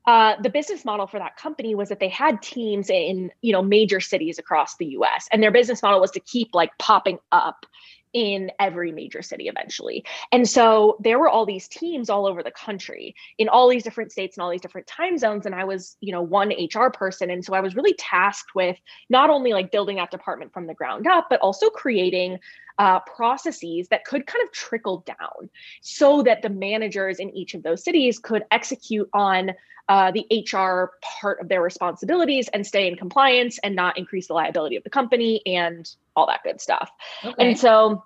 uh, 0.08 0.36
the 0.42 0.50
business 0.50 0.84
model 0.84 1.06
for 1.06 1.20
that 1.20 1.38
company 1.38 1.76
was 1.76 1.90
that 1.90 2.00
they 2.00 2.10
had 2.10 2.42
teams 2.42 2.90
in 2.90 3.32
you 3.42 3.52
know 3.52 3.62
major 3.62 4.00
cities 4.00 4.40
across 4.40 4.76
the 4.78 4.86
us 4.88 5.28
and 5.32 5.44
their 5.44 5.52
business 5.52 5.84
model 5.84 6.00
was 6.00 6.12
to 6.12 6.20
keep 6.20 6.50
like 6.54 6.72
popping 6.80 7.20
up 7.32 7.66
in 8.14 8.52
every 8.60 8.92
major 8.92 9.22
city 9.22 9.48
eventually. 9.48 10.04
And 10.32 10.48
so 10.48 10.98
there 11.00 11.20
were 11.20 11.30
all 11.30 11.46
these 11.46 11.68
teams 11.68 12.10
all 12.10 12.26
over 12.26 12.44
the 12.44 12.52
country 12.52 13.16
in 13.38 13.50
all 13.50 13.70
these 13.70 13.84
different 13.84 14.12
states 14.12 14.38
and 14.38 14.44
all 14.44 14.52
these 14.52 14.62
different 14.62 14.88
time 14.88 15.18
zones. 15.18 15.46
And 15.46 15.56
I 15.56 15.64
was, 15.64 15.98
you 16.02 16.12
know, 16.12 16.22
one 16.22 16.50
HR 16.50 16.90
person. 16.90 17.30
And 17.30 17.44
so 17.44 17.54
I 17.54 17.62
was 17.62 17.76
really 17.76 17.94
tasked 17.94 18.54
with 18.56 18.78
not 19.10 19.30
only 19.30 19.54
like 19.54 19.72
building 19.72 19.98
that 19.98 20.12
department 20.12 20.54
from 20.54 20.68
the 20.68 20.74
ground 20.74 21.08
up, 21.08 21.28
but 21.30 21.40
also 21.40 21.70
creating 21.70 22.40
uh, 22.80 23.00
processes 23.02 23.88
that 23.90 24.06
could 24.06 24.26
kind 24.26 24.44
of 24.44 24.52
trickle 24.52 25.04
down 25.06 25.50
so 25.82 26.24
that 26.24 26.42
the 26.42 26.50
managers 26.50 27.20
in 27.20 27.30
each 27.36 27.54
of 27.54 27.64
those 27.64 27.84
cities 27.84 28.18
could 28.18 28.44
execute 28.52 29.10
on 29.14 29.52
uh, 29.90 30.12
the 30.12 30.26
HR 30.32 30.92
part 31.02 31.42
of 31.42 31.50
their 31.50 31.62
responsibilities 31.62 32.48
and 32.54 32.66
stay 32.66 32.88
in 32.88 32.96
compliance 32.96 33.60
and 33.64 33.76
not 33.76 33.98
increase 33.98 34.28
the 34.28 34.34
liability 34.34 34.76
of 34.76 34.84
the 34.84 34.90
company 34.90 35.42
and 35.46 35.96
all 36.16 36.28
that 36.28 36.42
good 36.44 36.62
stuff. 36.62 36.90
Okay. 37.24 37.34
And 37.38 37.58
so, 37.58 38.04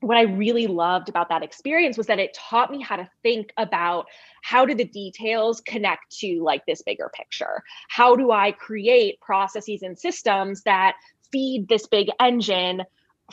what 0.00 0.16
I 0.16 0.22
really 0.22 0.66
loved 0.66 1.08
about 1.08 1.28
that 1.30 1.42
experience 1.42 1.96
was 1.96 2.08
that 2.08 2.18
it 2.18 2.34
taught 2.34 2.70
me 2.70 2.82
how 2.82 2.96
to 2.96 3.08
think 3.22 3.52
about 3.56 4.06
how 4.42 4.66
do 4.66 4.74
the 4.74 4.84
details 4.84 5.60
connect 5.62 6.18
to 6.18 6.42
like 6.42 6.66
this 6.66 6.82
bigger 6.82 7.10
picture? 7.14 7.62
How 7.88 8.16
do 8.16 8.30
I 8.30 8.52
create 8.52 9.20
processes 9.20 9.82
and 9.82 9.98
systems 9.98 10.62
that 10.62 10.96
feed 11.32 11.68
this 11.68 11.86
big 11.86 12.08
engine 12.20 12.82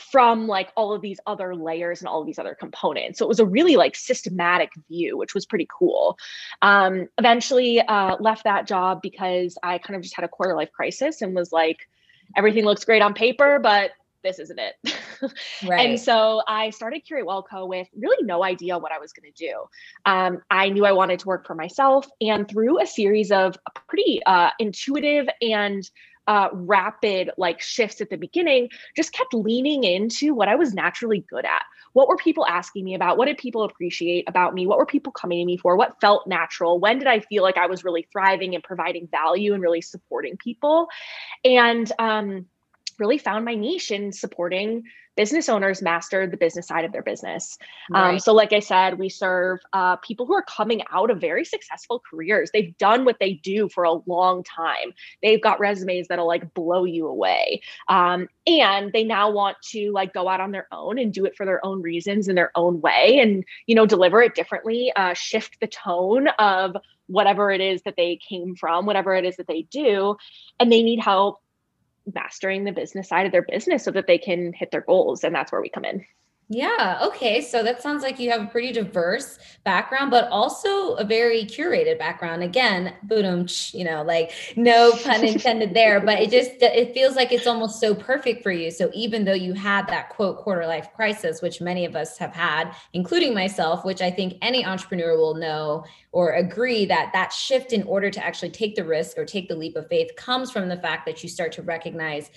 from 0.00 0.46
like 0.46 0.70
all 0.74 0.94
of 0.94 1.02
these 1.02 1.20
other 1.26 1.54
layers 1.54 2.00
and 2.00 2.08
all 2.08 2.20
of 2.20 2.26
these 2.26 2.38
other 2.38 2.54
components. 2.54 3.18
So 3.18 3.26
it 3.26 3.28
was 3.28 3.40
a 3.40 3.46
really 3.46 3.76
like 3.76 3.94
systematic 3.94 4.72
view, 4.88 5.18
which 5.18 5.34
was 5.34 5.44
pretty 5.44 5.68
cool. 5.70 6.18
Um, 6.62 7.08
eventually 7.18 7.80
uh, 7.80 8.16
left 8.18 8.44
that 8.44 8.66
job 8.66 9.02
because 9.02 9.58
I 9.62 9.78
kind 9.78 9.96
of 9.96 10.02
just 10.02 10.16
had 10.16 10.24
a 10.24 10.28
quarter 10.28 10.56
life 10.56 10.72
crisis 10.72 11.20
and 11.20 11.34
was 11.34 11.52
like, 11.52 11.88
everything 12.36 12.64
looks 12.64 12.84
great 12.84 13.02
on 13.02 13.12
paper, 13.12 13.58
but 13.62 13.90
this 14.22 14.38
isn't 14.38 14.58
it. 14.58 14.74
right. 15.66 15.86
And 15.86 16.00
so 16.00 16.42
I 16.46 16.70
started 16.70 17.00
Curate 17.00 17.26
Well 17.26 17.42
Co 17.42 17.66
with 17.66 17.88
really 17.96 18.24
no 18.24 18.44
idea 18.44 18.78
what 18.78 18.92
I 18.92 18.98
was 18.98 19.12
going 19.12 19.32
to 19.32 19.46
do. 19.46 19.64
Um, 20.06 20.40
I 20.50 20.68
knew 20.68 20.86
I 20.86 20.92
wanted 20.92 21.18
to 21.20 21.28
work 21.28 21.46
for 21.46 21.54
myself, 21.54 22.08
and 22.20 22.48
through 22.48 22.80
a 22.80 22.86
series 22.86 23.30
of 23.30 23.56
pretty 23.88 24.20
uh, 24.26 24.50
intuitive 24.58 25.28
and 25.40 25.88
uh, 26.26 26.48
rapid 26.52 27.30
like 27.36 27.60
shifts 27.60 28.00
at 28.00 28.10
the 28.10 28.16
beginning, 28.16 28.68
just 28.96 29.12
kept 29.12 29.34
leaning 29.34 29.84
into 29.84 30.34
what 30.34 30.48
I 30.48 30.54
was 30.54 30.74
naturally 30.74 31.24
good 31.28 31.44
at. 31.44 31.62
What 31.92 32.08
were 32.08 32.16
people 32.16 32.46
asking 32.46 32.84
me 32.84 32.94
about? 32.94 33.18
What 33.18 33.26
did 33.26 33.36
people 33.36 33.64
appreciate 33.64 34.28
about 34.28 34.54
me? 34.54 34.66
What 34.66 34.78
were 34.78 34.86
people 34.86 35.12
coming 35.12 35.40
to 35.40 35.44
me 35.44 35.56
for? 35.56 35.76
What 35.76 36.00
felt 36.00 36.26
natural? 36.26 36.78
When 36.78 36.98
did 36.98 37.06
I 37.06 37.20
feel 37.20 37.42
like 37.42 37.58
I 37.58 37.66
was 37.66 37.84
really 37.84 38.08
thriving 38.10 38.54
and 38.54 38.64
providing 38.64 39.08
value 39.08 39.52
and 39.52 39.62
really 39.62 39.82
supporting 39.82 40.36
people? 40.38 40.88
And 41.44 41.90
um, 41.98 42.46
really 42.98 43.18
found 43.18 43.44
my 43.44 43.54
niche 43.54 43.90
in 43.90 44.12
supporting 44.12 44.84
business 45.16 45.48
owners 45.48 45.82
master 45.82 46.26
the 46.26 46.36
business 46.36 46.66
side 46.66 46.84
of 46.84 46.92
their 46.92 47.02
business. 47.02 47.58
Um, 47.92 48.02
right. 48.02 48.10
Um, 48.12 48.18
so, 48.18 48.32
like 48.32 48.52
I 48.52 48.60
said, 48.60 48.98
we 48.98 49.08
serve 49.08 49.60
uh, 49.72 49.96
people 49.96 50.26
who 50.26 50.34
are 50.34 50.42
coming 50.42 50.82
out 50.90 51.10
of 51.10 51.20
very 51.20 51.44
successful 51.44 52.02
careers. 52.08 52.50
They've 52.52 52.76
done 52.78 53.04
what 53.04 53.18
they 53.20 53.34
do 53.34 53.68
for 53.68 53.84
a 53.84 53.92
long 54.06 54.42
time. 54.42 54.92
They've 55.22 55.42
got 55.42 55.60
resumes 55.60 56.08
that'll 56.08 56.26
like 56.26 56.54
blow 56.54 56.84
you 56.84 57.06
away. 57.06 57.62
Um, 57.88 58.28
and 58.46 58.92
they 58.92 59.04
now 59.04 59.30
want 59.30 59.58
to 59.70 59.92
like 59.92 60.14
go 60.14 60.28
out 60.28 60.40
on 60.40 60.50
their 60.50 60.66
own 60.72 60.98
and 60.98 61.12
do 61.12 61.24
it 61.26 61.36
for 61.36 61.46
their 61.46 61.64
own 61.64 61.82
reasons 61.82 62.28
in 62.28 62.34
their 62.34 62.50
own 62.54 62.80
way 62.80 63.18
and, 63.20 63.44
you 63.66 63.74
know, 63.74 63.86
deliver 63.86 64.22
it 64.22 64.34
differently, 64.34 64.92
uh, 64.96 65.14
shift 65.14 65.58
the 65.60 65.66
tone 65.66 66.28
of 66.38 66.76
whatever 67.06 67.50
it 67.50 67.60
is 67.60 67.82
that 67.82 67.96
they 67.96 68.18
came 68.28 68.56
from, 68.56 68.86
whatever 68.86 69.14
it 69.14 69.24
is 69.24 69.36
that 69.36 69.46
they 69.46 69.62
do. 69.62 70.16
And 70.58 70.72
they 70.72 70.82
need 70.82 71.00
help 71.00 71.40
mastering 72.12 72.64
the 72.64 72.72
business 72.72 73.08
side 73.08 73.26
of 73.26 73.32
their 73.32 73.42
business 73.42 73.84
so 73.84 73.90
that 73.90 74.06
they 74.06 74.18
can 74.18 74.52
hit 74.52 74.70
their 74.70 74.80
goals. 74.80 75.24
And 75.24 75.34
that's 75.34 75.52
where 75.52 75.60
we 75.60 75.68
come 75.68 75.84
in. 75.84 76.04
Yeah. 76.54 76.98
Okay. 77.02 77.40
So 77.40 77.62
that 77.62 77.80
sounds 77.80 78.02
like 78.02 78.20
you 78.20 78.30
have 78.30 78.42
a 78.42 78.46
pretty 78.46 78.72
diverse 78.72 79.38
background, 79.64 80.10
but 80.10 80.28
also 80.28 80.96
a 80.96 81.04
very 81.04 81.44
curated 81.46 81.98
background. 81.98 82.42
Again, 82.42 82.94
boom, 83.04 83.46
you 83.72 83.84
know, 83.84 84.02
like 84.02 84.32
no 84.54 84.92
pun 85.02 85.24
intended 85.24 85.72
there, 85.72 85.98
but 85.98 86.20
it 86.20 86.30
just 86.30 86.50
it 86.60 86.92
feels 86.92 87.16
like 87.16 87.32
it's 87.32 87.46
almost 87.46 87.80
so 87.80 87.94
perfect 87.94 88.42
for 88.42 88.52
you. 88.52 88.70
So 88.70 88.90
even 88.92 89.24
though 89.24 89.32
you 89.32 89.54
had 89.54 89.86
that 89.88 90.10
quote 90.10 90.36
quarter 90.40 90.66
life 90.66 90.92
crisis, 90.94 91.40
which 91.40 91.62
many 91.62 91.86
of 91.86 91.96
us 91.96 92.18
have 92.18 92.34
had, 92.34 92.74
including 92.92 93.32
myself, 93.32 93.82
which 93.82 94.02
I 94.02 94.10
think 94.10 94.34
any 94.42 94.62
entrepreneur 94.62 95.16
will 95.16 95.36
know 95.36 95.86
or 96.12 96.32
agree 96.32 96.84
that 96.84 97.12
that 97.14 97.32
shift 97.32 97.72
in 97.72 97.82
order 97.84 98.10
to 98.10 98.22
actually 98.22 98.50
take 98.50 98.74
the 98.74 98.84
risk 98.84 99.16
or 99.16 99.24
take 99.24 99.48
the 99.48 99.56
leap 99.56 99.74
of 99.76 99.88
faith 99.88 100.10
comes 100.16 100.50
from 100.50 100.68
the 100.68 100.76
fact 100.76 101.06
that 101.06 101.22
you 101.22 101.30
start 101.30 101.52
to 101.52 101.62
recognize 101.62 102.30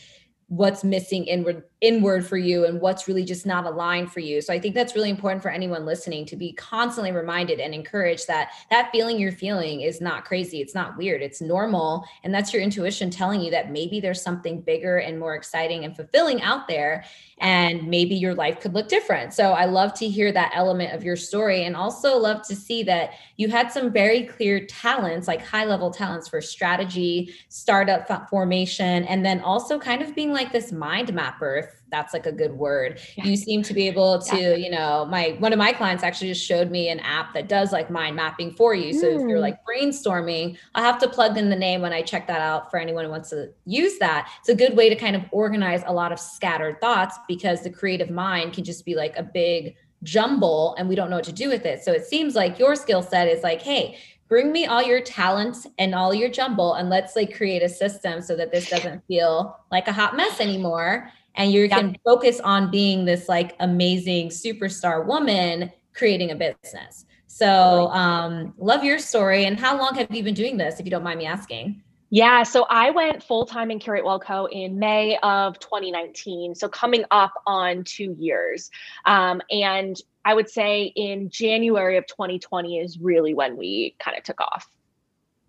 what's 0.48 0.84
missing 0.84 1.26
inward 1.26 1.64
inward 1.82 2.26
for 2.26 2.38
you 2.38 2.66
and 2.66 2.80
what's 2.80 3.08
really 3.08 3.24
just 3.24 3.46
not 3.46 3.66
aligned 3.66 4.12
for 4.12 4.22
you. 4.22 4.42
So 4.42 4.54
I 4.54 4.60
think 4.60 4.74
that's 4.74 4.96
really 4.96 5.10
important 5.10 5.42
for 5.42 5.50
anyone 5.50 5.86
listening 5.86 6.26
to 6.28 6.36
be 6.36 6.54
constantly 6.54 7.12
reminded 7.12 7.60
and 7.60 7.74
encouraged 7.74 8.28
that 8.28 8.52
that 8.72 8.92
feeling 8.92 9.20
you're 9.20 9.32
feeling 9.32 9.82
is 9.82 10.00
not 10.00 10.26
crazy. 10.26 10.62
It's 10.62 10.74
not 10.74 10.98
weird. 10.98 11.22
It's 11.22 11.42
normal. 11.42 12.06
And 12.24 12.34
that's 12.34 12.54
your 12.54 12.62
intuition 12.62 13.10
telling 13.10 13.42
you 13.42 13.52
that 13.52 13.72
maybe 13.72 14.00
there's 14.00 14.22
something 14.22 14.62
bigger 14.62 14.98
and 14.98 15.20
more 15.20 15.36
exciting 15.36 15.84
and 15.84 15.96
fulfilling 15.96 16.42
out 16.42 16.68
there. 16.68 17.04
And 17.40 17.86
maybe 17.90 18.16
your 18.16 18.34
life 18.34 18.62
could 18.62 18.74
look 18.74 18.88
different. 18.88 19.34
So 19.34 19.52
I 19.52 19.66
love 19.66 19.94
to 19.96 20.08
hear 20.08 20.32
that 20.32 20.54
element 20.56 20.94
of 20.94 21.04
your 21.04 21.18
story 21.18 21.66
and 21.66 21.76
also 21.76 22.18
love 22.18 22.48
to 22.48 22.56
see 22.56 22.82
that 22.84 23.12
you 23.36 23.50
had 23.50 23.74
some 23.74 23.92
very 23.92 24.24
clear 24.24 24.66
talents, 24.66 25.28
like 25.28 25.46
high 25.46 25.66
level 25.66 25.92
talents 25.92 26.30
for 26.30 26.40
strategy, 26.40 27.34
startup 27.50 28.30
formation, 28.30 29.04
and 29.04 29.26
then 29.26 29.42
also 29.42 29.78
kind 29.78 30.02
of 30.02 30.16
being 30.16 30.32
like 30.32 30.54
this 30.54 30.72
mind 30.72 31.14
mapper. 31.14 31.58
If 31.58 31.75
that's 31.96 32.14
like 32.14 32.26
a 32.26 32.32
good 32.32 32.54
word. 32.54 33.00
Yeah. 33.16 33.26
You 33.26 33.38
seem 33.38 33.64
to 33.64 33.74
be 33.74 33.88
able 33.88 34.20
to, 34.20 34.38
yeah. 34.38 34.56
you 34.56 34.70
know, 34.70 35.06
my 35.06 35.36
one 35.40 35.54
of 35.54 35.60
my 35.60 35.72
clients 35.72 36.04
actually 36.04 36.28
just 36.28 36.46
showed 36.46 36.70
me 36.70 36.90
an 36.90 37.00
app 37.00 37.34
that 37.34 37.48
does 37.48 37.72
like 37.72 37.90
mind 37.90 38.16
mapping 38.16 38.52
for 38.52 38.76
you. 38.76 38.94
So 38.94 39.08
mm. 39.08 39.16
if 39.16 39.22
you're 39.28 39.38
hmm. 39.38 39.44
like 39.44 39.60
brainstorming, 39.66 40.58
I'll 40.76 40.84
have 40.84 41.00
to 41.00 41.08
plug 41.08 41.38
in 41.38 41.50
the 41.50 41.56
name 41.56 41.82
when 41.82 41.94
I 41.94 42.02
check 42.02 42.28
that 42.28 42.42
out 42.42 42.70
for 42.70 42.78
anyone 42.78 43.06
who 43.06 43.12
wants 43.12 43.30
to 43.30 43.50
use 43.66 43.98
that. 44.00 44.30
It's 44.40 44.50
a 44.50 44.56
good 44.56 44.76
way 44.76 44.90
to 44.90 44.96
kind 44.96 45.16
of 45.16 45.24
organize 45.32 45.84
a 45.86 45.94
lot 45.94 46.12
of 46.12 46.20
scattered 46.20 46.82
thoughts 46.82 47.18
because 47.28 47.62
the 47.62 47.70
creative 47.70 48.10
mind 48.10 48.54
can 48.54 48.64
just 48.66 48.86
be 48.86 48.96
like 48.96 49.16
a 49.18 49.24
big 49.24 49.76
jumble 50.04 50.76
and 50.78 50.90
we 50.90 50.96
don't 50.96 51.10
know 51.10 51.16
what 51.16 51.26
to 51.26 51.32
do 51.32 51.50
with 51.50 51.66
it. 51.66 51.84
So 51.84 51.94
it 51.94 52.06
seems 52.06 52.36
like 52.36 52.60
your 52.60 52.76
skill 52.76 53.02
set 53.02 53.28
is 53.28 53.42
like, 53.42 53.62
hey, 53.62 53.98
bring 54.28 54.52
me 54.52 54.66
all 54.66 54.82
your 54.82 55.02
talents 55.02 55.68
and 55.78 55.94
all 55.94 56.14
your 56.14 56.30
jumble 56.30 56.74
and 56.74 56.90
let's 56.90 57.16
like 57.16 57.36
create 57.36 57.62
a 57.62 57.70
system 57.70 58.22
so 58.22 58.36
that 58.36 58.52
this 58.52 58.70
doesn't 58.70 59.06
feel 59.08 59.58
like 59.72 59.88
a 59.88 59.94
hot 59.94 60.16
mess 60.16 60.40
anymore 60.40 61.12
and 61.36 61.52
you 61.52 61.70
can 61.70 61.96
focus 62.04 62.40
on 62.40 62.72
being 62.72 63.06
this 63.06 63.30
like 63.30 63.56
amazing 63.60 64.30
superstar 64.30 65.06
woman 65.06 65.72
creating 65.94 66.32
a 66.32 66.36
business. 66.36 67.06
So, 67.28 67.90
um, 67.90 68.54
love 68.58 68.84
your 68.84 69.00
story. 69.00 69.46
And 69.46 69.60
how 69.60 69.78
long 69.78 69.96
have 69.96 70.10
you 70.10 70.24
been 70.24 70.34
doing 70.34 70.58
this, 70.58 70.80
if 70.80 70.86
you 70.86 70.92
don't 70.92 71.04
mind 71.04 71.20
me 71.20 71.26
asking? 71.26 71.82
Yeah, 72.10 72.44
so 72.44 72.66
I 72.70 72.92
went 72.92 73.24
full 73.24 73.46
time 73.46 73.72
in 73.72 73.80
Curate 73.80 74.06
Well 74.06 74.20
Co 74.20 74.46
in 74.46 74.80
May 74.80 75.18
of 75.24 75.60
2019. 75.60 76.56
So 76.56 76.70
coming 76.70 77.04
up 77.12 77.34
on 77.46 77.84
two 77.84 78.16
years. 78.18 78.72
Um, 79.06 79.42
and 79.50 79.98
I 80.24 80.34
would 80.34 80.50
say 80.50 80.94
in 80.96 81.30
January 81.30 81.98
of 81.98 82.08
2020 82.08 82.80
is 82.80 83.00
really 83.00 83.34
when 83.34 83.58
we 83.58 83.96
kind 84.00 84.18
of 84.18 84.24
took 84.24 84.40
off. 84.40 84.70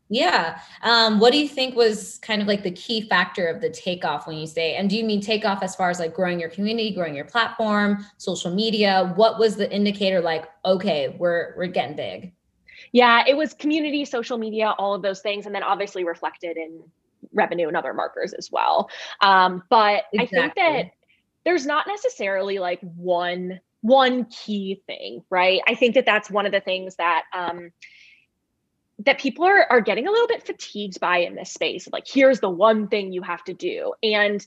Yeah. 0.08 0.60
Um, 0.82 1.18
what 1.18 1.32
do 1.32 1.38
you 1.38 1.48
think 1.48 1.74
was 1.74 2.18
kind 2.18 2.40
of 2.40 2.46
like 2.46 2.62
the 2.62 2.70
key 2.70 3.00
factor 3.00 3.46
of 3.48 3.60
the 3.60 3.70
takeoff 3.70 4.26
when 4.26 4.36
you 4.36 4.46
say, 4.46 4.76
and 4.76 4.88
do 4.88 4.96
you 4.96 5.04
mean 5.04 5.20
takeoff 5.20 5.62
as 5.62 5.74
far 5.74 5.90
as 5.90 5.98
like 5.98 6.14
growing 6.14 6.38
your 6.38 6.48
community, 6.48 6.94
growing 6.94 7.14
your 7.14 7.24
platform, 7.24 8.04
social 8.16 8.54
media? 8.54 9.12
What 9.16 9.38
was 9.38 9.56
the 9.56 9.70
indicator 9.72 10.20
like, 10.20 10.44
okay, 10.64 11.16
we're 11.18 11.54
we're 11.56 11.66
getting 11.66 11.96
big? 11.96 12.32
Yeah, 12.92 13.24
it 13.26 13.36
was 13.36 13.52
community, 13.54 14.04
social 14.04 14.38
media, 14.38 14.74
all 14.78 14.94
of 14.94 15.02
those 15.02 15.20
things, 15.20 15.46
and 15.46 15.54
then 15.54 15.64
obviously 15.64 16.04
reflected 16.04 16.56
in 16.56 16.82
revenue 17.32 17.66
and 17.66 17.76
other 17.76 17.92
markers 17.92 18.32
as 18.32 18.50
well. 18.52 18.88
Um, 19.20 19.64
but 19.70 20.04
exactly. 20.12 20.38
I 20.38 20.42
think 20.42 20.54
that 20.54 20.90
there's 21.44 21.66
not 21.66 21.86
necessarily 21.88 22.58
like 22.58 22.80
one 22.80 23.60
one 23.80 24.24
key 24.26 24.82
thing, 24.86 25.22
right? 25.30 25.60
I 25.68 25.74
think 25.74 25.94
that 25.94 26.06
that's 26.06 26.30
one 26.30 26.46
of 26.46 26.52
the 26.52 26.60
things 26.60 26.96
that 26.96 27.22
um, 27.32 27.70
that 29.00 29.18
people 29.18 29.44
are 29.44 29.70
are 29.70 29.80
getting 29.80 30.06
a 30.06 30.10
little 30.10 30.28
bit 30.28 30.46
fatigued 30.46 31.00
by 31.00 31.18
in 31.18 31.34
this 31.34 31.52
space. 31.52 31.88
Like, 31.92 32.06
here's 32.06 32.40
the 32.40 32.50
one 32.50 32.88
thing 32.88 33.12
you 33.12 33.22
have 33.22 33.44
to 33.44 33.54
do, 33.54 33.92
and 34.02 34.44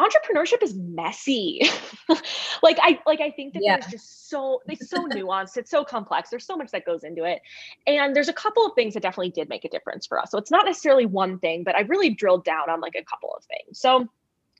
entrepreneurship 0.00 0.62
is 0.62 0.74
messy. 0.74 1.62
like 2.62 2.78
I 2.80 2.98
like 3.06 3.20
I 3.20 3.30
think 3.30 3.54
that 3.54 3.62
yeah. 3.62 3.76
there's 3.76 3.92
just 3.92 4.28
so 4.30 4.62
it's 4.66 4.88
so 4.88 5.06
nuanced, 5.08 5.56
it's 5.56 5.70
so 5.70 5.84
complex. 5.84 6.30
There's 6.30 6.46
so 6.46 6.56
much 6.56 6.70
that 6.70 6.84
goes 6.84 7.04
into 7.04 7.24
it. 7.24 7.42
And 7.86 8.16
there's 8.16 8.28
a 8.28 8.32
couple 8.32 8.64
of 8.64 8.72
things 8.74 8.94
that 8.94 9.02
definitely 9.02 9.30
did 9.30 9.48
make 9.48 9.64
a 9.64 9.68
difference 9.68 10.06
for 10.06 10.18
us. 10.18 10.30
So 10.30 10.38
it's 10.38 10.50
not 10.50 10.64
necessarily 10.64 11.06
one 11.06 11.38
thing, 11.38 11.64
but 11.64 11.74
I 11.74 11.80
really 11.80 12.10
drilled 12.10 12.44
down 12.44 12.70
on 12.70 12.80
like 12.80 12.94
a 12.96 13.04
couple 13.04 13.34
of 13.36 13.44
things. 13.44 13.78
So 13.78 14.08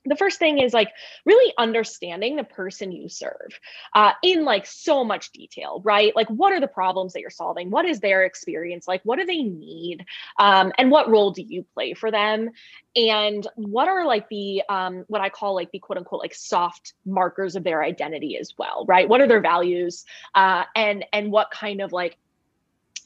the 0.07 0.15
first 0.15 0.39
thing 0.39 0.59
is 0.59 0.73
like 0.73 0.89
really 1.25 1.53
understanding 1.57 2.35
the 2.35 2.43
person 2.43 2.91
you 2.91 3.09
serve 3.09 3.59
uh, 3.93 4.11
in 4.23 4.45
like 4.45 4.65
so 4.65 5.03
much 5.03 5.31
detail 5.31 5.81
right? 5.83 6.15
Like 6.15 6.27
what 6.29 6.53
are 6.53 6.59
the 6.59 6.67
problems 6.67 7.13
that 7.13 7.21
you're 7.21 7.29
solving? 7.29 7.69
What 7.69 7.85
is 7.85 7.99
their 7.99 8.23
experience? 8.23 8.87
Like 8.87 9.01
what 9.03 9.19
do 9.19 9.25
they 9.25 9.43
need? 9.43 10.05
Um, 10.37 10.71
and 10.77 10.91
what 10.91 11.09
role 11.09 11.31
do 11.31 11.41
you 11.41 11.65
play 11.73 11.93
for 11.93 12.11
them? 12.11 12.49
And 12.95 13.45
what 13.55 13.87
are 13.87 14.05
like 14.05 14.27
the 14.29 14.63
um, 14.69 15.05
what 15.07 15.21
i 15.21 15.29
call 15.29 15.53
like 15.53 15.71
the 15.71 15.79
quote 15.79 15.97
unquote 15.97 16.21
like 16.21 16.33
soft 16.33 16.93
markers 17.05 17.55
of 17.55 17.63
their 17.63 17.83
identity 17.83 18.37
as 18.37 18.53
well 18.57 18.85
right? 18.87 19.07
What 19.07 19.21
are 19.21 19.27
their 19.27 19.41
values? 19.41 20.05
Uh, 20.33 20.63
and 20.75 21.05
and 21.13 21.31
what 21.31 21.51
kind 21.51 21.81
of 21.81 21.91
like 21.91 22.17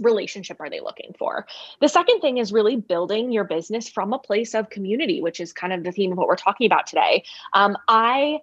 relationship 0.01 0.59
are 0.59 0.69
they 0.69 0.81
looking 0.81 1.13
for? 1.17 1.45
The 1.79 1.87
second 1.87 2.19
thing 2.19 2.37
is 2.37 2.51
really 2.51 2.75
building 2.75 3.31
your 3.31 3.43
business 3.43 3.87
from 3.87 4.13
a 4.13 4.19
place 4.19 4.53
of 4.53 4.69
community, 4.69 5.21
which 5.21 5.39
is 5.39 5.53
kind 5.53 5.71
of 5.71 5.83
the 5.83 5.91
theme 5.91 6.11
of 6.11 6.17
what 6.17 6.27
we're 6.27 6.35
talking 6.35 6.65
about 6.65 6.87
today. 6.87 7.23
Um, 7.53 7.77
I, 7.87 8.39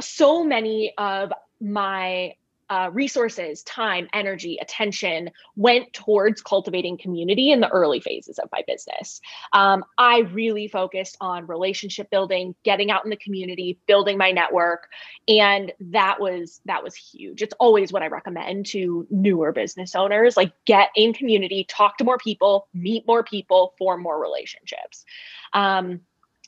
so 0.00 0.44
many 0.44 0.92
of 0.98 1.32
my 1.60 2.34
uh, 2.68 2.90
resources, 2.92 3.62
time, 3.62 4.08
energy, 4.12 4.58
attention 4.60 5.30
went 5.54 5.92
towards 5.92 6.42
cultivating 6.42 6.98
community 6.98 7.50
in 7.50 7.60
the 7.60 7.68
early 7.68 8.00
phases 8.00 8.38
of 8.38 8.48
my 8.52 8.62
business. 8.66 9.20
Um, 9.52 9.84
I 9.98 10.20
really 10.32 10.68
focused 10.68 11.16
on 11.20 11.46
relationship 11.46 12.10
building, 12.10 12.54
getting 12.64 12.90
out 12.90 13.04
in 13.04 13.10
the 13.10 13.16
community, 13.16 13.78
building 13.86 14.18
my 14.18 14.32
network, 14.32 14.88
and 15.28 15.72
that 15.80 16.20
was 16.20 16.60
that 16.64 16.82
was 16.82 16.94
huge. 16.94 17.42
It's 17.42 17.54
always 17.60 17.92
what 17.92 18.02
I 18.02 18.08
recommend 18.08 18.66
to 18.66 19.06
newer 19.10 19.52
business 19.52 19.94
owners: 19.94 20.36
like 20.36 20.52
get 20.64 20.90
in 20.96 21.12
community, 21.12 21.64
talk 21.68 21.98
to 21.98 22.04
more 22.04 22.18
people, 22.18 22.68
meet 22.74 23.06
more 23.06 23.22
people, 23.22 23.74
form 23.78 24.02
more 24.02 24.20
relationships. 24.20 25.04
Um, 25.52 26.00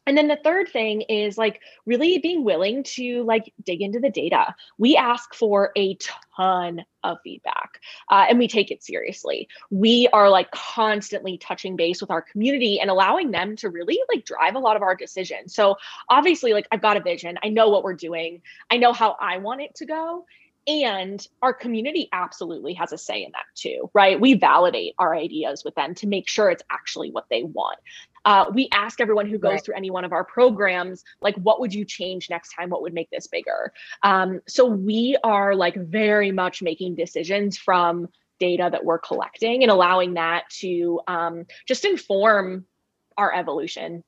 and 0.09 0.17
then 0.17 0.27
the 0.27 0.39
third 0.43 0.71
thing 0.71 1.03
is 1.03 1.37
like 1.37 1.61
really 1.85 2.17
being 2.17 2.43
willing 2.43 2.83
to 2.83 3.25
like 3.25 3.53
dig 3.63 3.83
into 3.83 4.01
the 4.01 4.09
data. 4.09 4.55
We 4.79 4.97
ask 4.97 5.35
for 5.35 5.71
a 5.77 5.99
ton 6.35 6.83
of 7.05 7.19
feedback 7.23 7.79
uh, 8.11 8.25
and 8.27 8.39
we 8.39 8.49
take 8.49 8.71
it 8.71 8.83
seriously. 8.83 9.49
We 9.71 10.09
are 10.15 10.31
like 10.31 10.51
constantly 10.51 11.37
touching 11.37 11.77
base 11.77 12.01
with 12.01 12.11
our 12.11 12.23
community 12.23 12.81
and 12.81 12.89
allowing 12.89 13.33
them 13.33 13.55
to 13.57 13.69
really 13.69 14.01
like 14.09 14.25
drive 14.25 14.55
a 14.55 14.61
lot 14.61 14.77
of 14.77 14.83
our 14.83 14.97
decisions. 14.97 15.55
So 15.55 15.77
obviously, 16.09 16.55
like 16.55 16.67
I've 16.73 16.81
got 16.81 16.97
a 16.97 17.03
vision, 17.03 17.39
I 17.45 17.51
know 17.51 17.69
what 17.69 17.85
we're 17.85 17.93
doing, 17.93 18.41
I 18.71 18.79
know 18.79 18.95
how 18.95 19.15
I 19.21 19.37
want 19.37 19.61
it 19.61 19.75
to 19.75 19.85
go 19.85 20.25
and 20.69 21.27
our 21.41 21.55
community 21.55 22.09
absolutely 22.13 22.75
has 22.75 22.93
a 22.93 22.99
say 22.99 23.25
in 23.25 23.33
that 23.33 23.47
too 23.55 23.91
right 23.95 24.21
we 24.21 24.35
validate 24.35 24.95
our 24.99 25.15
ideas 25.15 25.65
with 25.65 25.75
them 25.75 25.95
to 25.95 26.07
make 26.07 26.29
sure 26.29 26.51
it's 26.51 26.63
actually 26.71 27.11
what 27.11 27.25
they 27.31 27.43
want 27.43 27.79
uh, 28.25 28.47
we 28.53 28.69
ask 28.73 29.01
everyone 29.01 29.27
who 29.27 29.39
goes 29.39 29.53
right. 29.53 29.65
through 29.65 29.77
any 29.77 29.91
one 29.91 30.05
of 30.05 30.13
our 30.13 30.25
programs 30.25 31.05
like 31.21 31.37
what 31.37 31.61
would 31.61 31.73
you 31.73 31.85
change 31.85 32.31
next 32.31 32.53
time? 32.55 32.71
What 32.71 32.83
would 32.83 32.95
make 32.95 33.11
this 33.11 33.27
bigger? 33.27 33.73
Um, 34.03 34.41
so 34.47 34.65
we 34.67 35.17
are 35.25 35.55
like 35.55 35.75
very 35.77 36.33
much 36.33 36.63
making 36.63 36.95
decisions 36.95 37.57
from 37.57 38.09
data 38.39 38.69
that 38.71 38.85
we're 38.85 38.99
collecting 38.99 39.63
and 39.63 39.71
allowing 39.71 40.15
that 40.15 40.49
to 40.51 41.01
um, 41.09 41.47
just 41.67 41.85
inform 41.85 42.65
our 43.17 43.35
evolution 43.35 44.05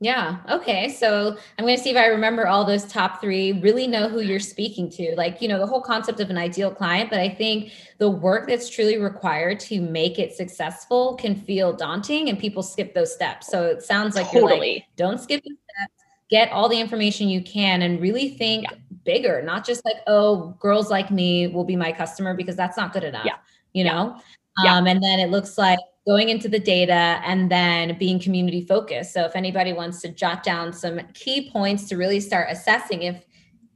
yeah. 0.00 0.38
Okay. 0.50 0.90
So 0.90 1.38
I'm 1.58 1.64
going 1.64 1.76
to 1.76 1.82
see 1.82 1.90
if 1.90 1.96
I 1.96 2.06
remember 2.06 2.46
all 2.46 2.66
those 2.66 2.84
top 2.84 3.18
three, 3.20 3.52
really 3.52 3.86
know 3.86 4.08
who 4.08 4.20
you're 4.20 4.38
speaking 4.38 4.90
to. 4.90 5.14
Like, 5.16 5.40
you 5.40 5.48
know, 5.48 5.58
the 5.58 5.66
whole 5.66 5.80
concept 5.80 6.20
of 6.20 6.28
an 6.28 6.36
ideal 6.36 6.70
client, 6.70 7.08
but 7.08 7.18
I 7.18 7.30
think 7.30 7.72
the 7.96 8.10
work 8.10 8.46
that's 8.46 8.68
truly 8.68 8.98
required 8.98 9.58
to 9.60 9.80
make 9.80 10.18
it 10.18 10.34
successful 10.34 11.14
can 11.14 11.34
feel 11.34 11.72
daunting 11.72 12.28
and 12.28 12.38
people 12.38 12.62
skip 12.62 12.92
those 12.92 13.12
steps. 13.12 13.46
So 13.46 13.64
it 13.64 13.82
sounds 13.82 14.16
like 14.16 14.26
totally. 14.26 14.66
you're 14.66 14.74
like, 14.74 14.84
don't 14.96 15.18
skip 15.18 15.42
the 15.42 15.50
steps, 15.50 16.04
get 16.28 16.52
all 16.52 16.68
the 16.68 16.78
information 16.78 17.30
you 17.30 17.42
can 17.42 17.80
and 17.80 17.98
really 17.98 18.28
think 18.28 18.64
yeah. 18.64 18.76
bigger, 19.06 19.40
not 19.40 19.64
just 19.64 19.82
like, 19.86 19.96
oh, 20.06 20.54
girls 20.60 20.90
like 20.90 21.10
me 21.10 21.46
will 21.46 21.64
be 21.64 21.76
my 21.76 21.90
customer 21.90 22.34
because 22.34 22.54
that's 22.54 22.76
not 22.76 22.92
good 22.92 23.04
enough, 23.04 23.24
yeah. 23.24 23.36
you 23.72 23.84
know? 23.84 24.20
Yeah. 24.62 24.76
Um, 24.76 24.86
and 24.86 25.02
then 25.02 25.20
it 25.20 25.30
looks 25.30 25.56
like 25.56 25.78
going 26.06 26.28
into 26.28 26.48
the 26.48 26.60
data 26.60 27.20
and 27.24 27.50
then 27.50 27.98
being 27.98 28.20
community 28.20 28.62
focused. 28.64 29.12
So 29.12 29.24
if 29.24 29.34
anybody 29.34 29.72
wants 29.72 30.00
to 30.02 30.08
jot 30.08 30.44
down 30.44 30.72
some 30.72 31.00
key 31.14 31.50
points 31.50 31.88
to 31.88 31.96
really 31.96 32.20
start 32.20 32.48
assessing 32.50 33.02
if 33.02 33.24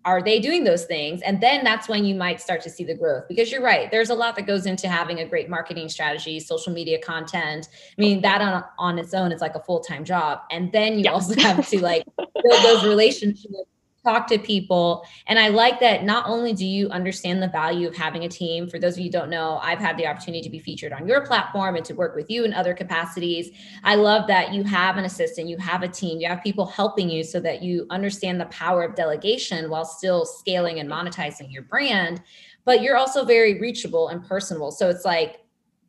are 0.06 0.22
they 0.22 0.40
doing 0.40 0.64
those 0.64 0.86
things 0.86 1.20
and 1.22 1.42
then 1.42 1.62
that's 1.62 1.86
when 1.86 2.06
you 2.06 2.14
might 2.14 2.40
start 2.40 2.62
to 2.62 2.70
see 2.70 2.84
the 2.84 2.94
growth 2.94 3.24
because 3.28 3.52
you're 3.52 3.62
right 3.62 3.90
there's 3.90 4.08
a 4.08 4.14
lot 4.14 4.34
that 4.34 4.46
goes 4.46 4.64
into 4.64 4.88
having 4.88 5.18
a 5.18 5.26
great 5.26 5.50
marketing 5.50 5.90
strategy 5.90 6.40
social 6.40 6.72
media 6.72 6.98
content 6.98 7.68
i 7.98 8.00
mean 8.00 8.22
that 8.22 8.40
on, 8.40 8.64
on 8.78 8.98
its 8.98 9.12
own 9.12 9.30
is 9.30 9.42
like 9.42 9.54
a 9.54 9.60
full-time 9.60 10.02
job 10.02 10.40
and 10.50 10.72
then 10.72 10.94
you 10.94 11.04
yeah. 11.04 11.12
also 11.12 11.38
have 11.38 11.68
to 11.68 11.82
like 11.82 12.04
build 12.16 12.64
those 12.64 12.82
relationships 12.84 13.68
talk 14.10 14.26
to 14.28 14.38
people. 14.38 15.06
And 15.26 15.38
I 15.38 15.48
like 15.48 15.80
that 15.80 16.04
not 16.04 16.26
only 16.26 16.52
do 16.52 16.66
you 16.66 16.88
understand 16.88 17.42
the 17.42 17.48
value 17.48 17.86
of 17.88 17.96
having 17.96 18.24
a 18.24 18.28
team, 18.28 18.68
for 18.68 18.78
those 18.78 18.94
of 18.94 19.00
you 19.00 19.10
don't 19.10 19.30
know, 19.30 19.58
I've 19.62 19.78
had 19.78 19.96
the 19.96 20.06
opportunity 20.06 20.42
to 20.42 20.50
be 20.50 20.58
featured 20.58 20.92
on 20.92 21.06
your 21.06 21.24
platform 21.24 21.76
and 21.76 21.84
to 21.84 21.94
work 21.94 22.16
with 22.16 22.30
you 22.30 22.44
in 22.44 22.52
other 22.52 22.74
capacities. 22.74 23.50
I 23.84 23.94
love 23.94 24.26
that 24.26 24.52
you 24.52 24.64
have 24.64 24.96
an 24.96 25.04
assistant, 25.04 25.48
you 25.48 25.58
have 25.58 25.82
a 25.82 25.88
team, 25.88 26.20
you 26.20 26.28
have 26.28 26.42
people 26.42 26.66
helping 26.66 27.08
you 27.08 27.22
so 27.22 27.40
that 27.40 27.62
you 27.62 27.86
understand 27.90 28.40
the 28.40 28.46
power 28.46 28.82
of 28.82 28.94
delegation 28.94 29.70
while 29.70 29.84
still 29.84 30.24
scaling 30.24 30.80
and 30.80 30.90
monetizing 30.90 31.52
your 31.52 31.62
brand. 31.62 32.22
But 32.64 32.82
you're 32.82 32.96
also 32.96 33.24
very 33.24 33.60
reachable 33.60 34.08
and 34.08 34.24
personable. 34.26 34.70
So 34.72 34.88
it's 34.88 35.04
like, 35.04 35.40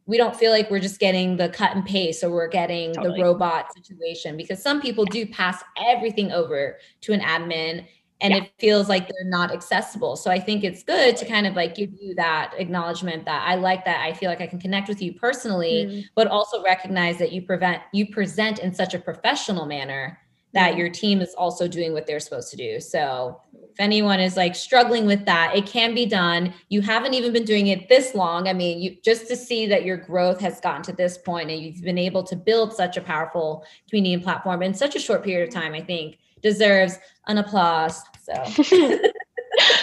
we 0.07 0.17
don't 0.17 0.35
feel 0.35 0.51
like 0.51 0.69
we're 0.69 0.79
just 0.79 0.99
getting 0.99 1.37
the 1.37 1.49
cut 1.49 1.75
and 1.75 1.85
paste 1.85 2.23
or 2.23 2.31
we're 2.31 2.47
getting 2.47 2.93
totally. 2.93 3.19
the 3.19 3.23
robot 3.23 3.73
situation 3.73 4.35
because 4.35 4.61
some 4.61 4.81
people 4.81 5.05
do 5.05 5.25
pass 5.27 5.63
everything 5.87 6.31
over 6.31 6.77
to 7.01 7.13
an 7.13 7.21
admin 7.21 7.85
and 8.21 8.33
yeah. 8.33 8.43
it 8.43 8.51
feels 8.59 8.87
like 8.87 9.07
they're 9.07 9.29
not 9.29 9.51
accessible. 9.51 10.15
So 10.15 10.29
I 10.31 10.39
think 10.39 10.63
it's 10.63 10.83
good 10.83 11.17
to 11.17 11.25
kind 11.25 11.47
of 11.47 11.55
like 11.55 11.75
give 11.75 11.89
you 11.99 12.13
that 12.15 12.53
acknowledgement 12.57 13.25
that 13.25 13.47
I 13.47 13.55
like 13.55 13.83
that. 13.85 14.05
I 14.05 14.13
feel 14.13 14.29
like 14.29 14.41
I 14.41 14.47
can 14.47 14.59
connect 14.59 14.87
with 14.87 15.01
you 15.01 15.13
personally, 15.13 15.85
mm. 15.85 16.05
but 16.15 16.27
also 16.27 16.63
recognize 16.63 17.17
that 17.17 17.31
you 17.31 17.41
prevent 17.41 17.81
you 17.93 18.07
present 18.07 18.59
in 18.59 18.73
such 18.73 18.93
a 18.93 18.99
professional 18.99 19.65
manner 19.65 20.19
that 20.53 20.75
your 20.75 20.89
team 20.89 21.21
is 21.21 21.33
also 21.35 21.67
doing 21.67 21.93
what 21.93 22.05
they're 22.05 22.19
supposed 22.19 22.51
to 22.51 22.57
do. 22.57 22.79
So 22.79 23.39
if 23.53 23.79
anyone 23.79 24.19
is 24.19 24.35
like 24.35 24.53
struggling 24.53 25.05
with 25.05 25.25
that, 25.25 25.55
it 25.55 25.65
can 25.65 25.95
be 25.95 26.05
done. 26.05 26.53
You 26.67 26.81
haven't 26.81 27.13
even 27.13 27.31
been 27.31 27.45
doing 27.45 27.67
it 27.67 27.87
this 27.87 28.13
long. 28.13 28.49
I 28.49 28.53
mean, 28.53 28.81
you 28.81 28.97
just 29.03 29.29
to 29.29 29.37
see 29.37 29.65
that 29.67 29.85
your 29.85 29.95
growth 29.95 30.41
has 30.41 30.59
gotten 30.59 30.83
to 30.83 30.91
this 30.91 31.17
point 31.17 31.49
and 31.49 31.61
you've 31.61 31.81
been 31.81 31.97
able 31.97 32.23
to 32.23 32.35
build 32.35 32.73
such 32.73 32.97
a 32.97 33.01
powerful 33.01 33.65
community 33.89 34.13
and 34.13 34.21
platform 34.21 34.61
in 34.61 34.73
such 34.73 34.95
a 34.95 34.99
short 34.99 35.23
period 35.23 35.47
of 35.47 35.53
time, 35.53 35.73
I 35.73 35.81
think 35.81 36.17
deserves 36.41 36.97
an 37.27 37.37
applause. 37.37 38.01
So 38.21 38.33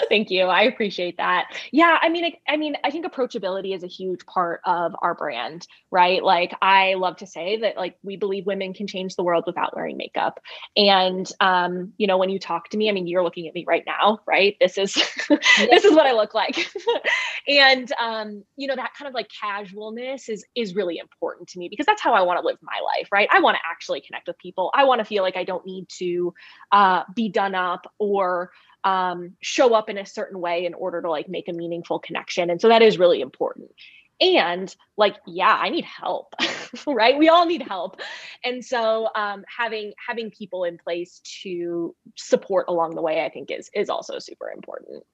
Thank 0.08 0.30
you. 0.30 0.44
I 0.44 0.62
appreciate 0.62 1.18
that. 1.18 1.46
Yeah, 1.70 1.98
I 2.00 2.08
mean, 2.08 2.24
I, 2.24 2.52
I, 2.52 2.56
mean, 2.56 2.76
I 2.82 2.90
think 2.90 3.04
approachability 3.04 3.74
is 3.74 3.82
a 3.82 3.88
huge 3.88 4.24
part 4.26 4.60
of 4.64 4.94
our 5.02 5.14
brand, 5.14 5.66
right? 5.90 6.22
Like, 6.22 6.54
I 6.62 6.94
love 6.94 7.16
to 7.18 7.26
say 7.26 7.58
that, 7.60 7.76
like, 7.76 7.96
we 8.02 8.16
believe 8.16 8.46
women 8.46 8.72
can 8.72 8.86
change 8.86 9.16
the 9.16 9.22
world 9.22 9.44
without 9.46 9.76
wearing 9.76 9.96
makeup. 9.96 10.40
And, 10.76 11.30
um, 11.40 11.92
you 11.98 12.06
know, 12.06 12.16
when 12.16 12.30
you 12.30 12.38
talk 12.38 12.70
to 12.70 12.76
me, 12.76 12.88
I 12.88 12.92
mean, 12.92 13.06
you're 13.06 13.22
looking 13.22 13.48
at 13.48 13.54
me 13.54 13.64
right 13.68 13.84
now, 13.86 14.20
right? 14.26 14.56
This 14.60 14.78
is 14.78 14.94
this 15.28 15.84
is 15.84 15.92
what 15.94 16.06
I 16.06 16.12
look 16.12 16.34
like, 16.34 16.70
and 17.48 17.90
um, 18.00 18.44
you 18.56 18.66
know, 18.66 18.76
that 18.76 18.94
kind 18.94 19.08
of 19.08 19.14
like 19.14 19.28
casualness 19.40 20.28
is 20.28 20.44
is 20.54 20.74
really 20.74 20.98
important 20.98 21.48
to 21.50 21.58
me 21.58 21.68
because 21.68 21.86
that's 21.86 22.02
how 22.02 22.14
I 22.14 22.22
want 22.22 22.40
to 22.40 22.46
live 22.46 22.58
my 22.62 22.80
life, 22.96 23.08
right? 23.12 23.28
I 23.30 23.40
want 23.40 23.56
to 23.56 23.60
actually 23.70 24.00
connect 24.00 24.26
with 24.26 24.38
people. 24.38 24.70
I 24.74 24.84
want 24.84 25.00
to 25.00 25.04
feel 25.04 25.22
like 25.22 25.36
I 25.36 25.44
don't 25.44 25.66
need 25.66 25.88
to 25.98 26.34
uh, 26.72 27.02
be 27.14 27.28
done 27.28 27.54
up 27.54 27.86
or 27.98 28.50
um, 28.84 29.34
show 29.40 29.74
up 29.74 29.88
in 29.88 29.98
a 29.98 30.06
certain 30.06 30.40
way 30.40 30.64
in 30.64 30.74
order 30.74 31.02
to 31.02 31.10
like 31.10 31.28
make 31.28 31.48
a 31.48 31.52
meaningful 31.52 31.98
connection. 31.98 32.50
And 32.50 32.60
so 32.60 32.68
that 32.68 32.82
is 32.82 32.98
really 32.98 33.20
important. 33.20 33.70
And 34.20 34.74
like, 34.96 35.16
yeah, 35.26 35.56
I 35.60 35.68
need 35.68 35.84
help, 35.84 36.34
right? 36.86 37.16
We 37.16 37.28
all 37.28 37.46
need 37.46 37.62
help. 37.62 38.00
And 38.44 38.64
so 38.64 39.08
um, 39.14 39.44
having 39.56 39.92
having 40.04 40.30
people 40.30 40.64
in 40.64 40.76
place 40.76 41.20
to 41.42 41.94
support 42.16 42.66
along 42.68 42.94
the 42.94 43.02
way, 43.02 43.24
I 43.24 43.28
think 43.28 43.50
is 43.50 43.70
is 43.74 43.88
also 43.88 44.18
super 44.18 44.50
important. 44.50 45.04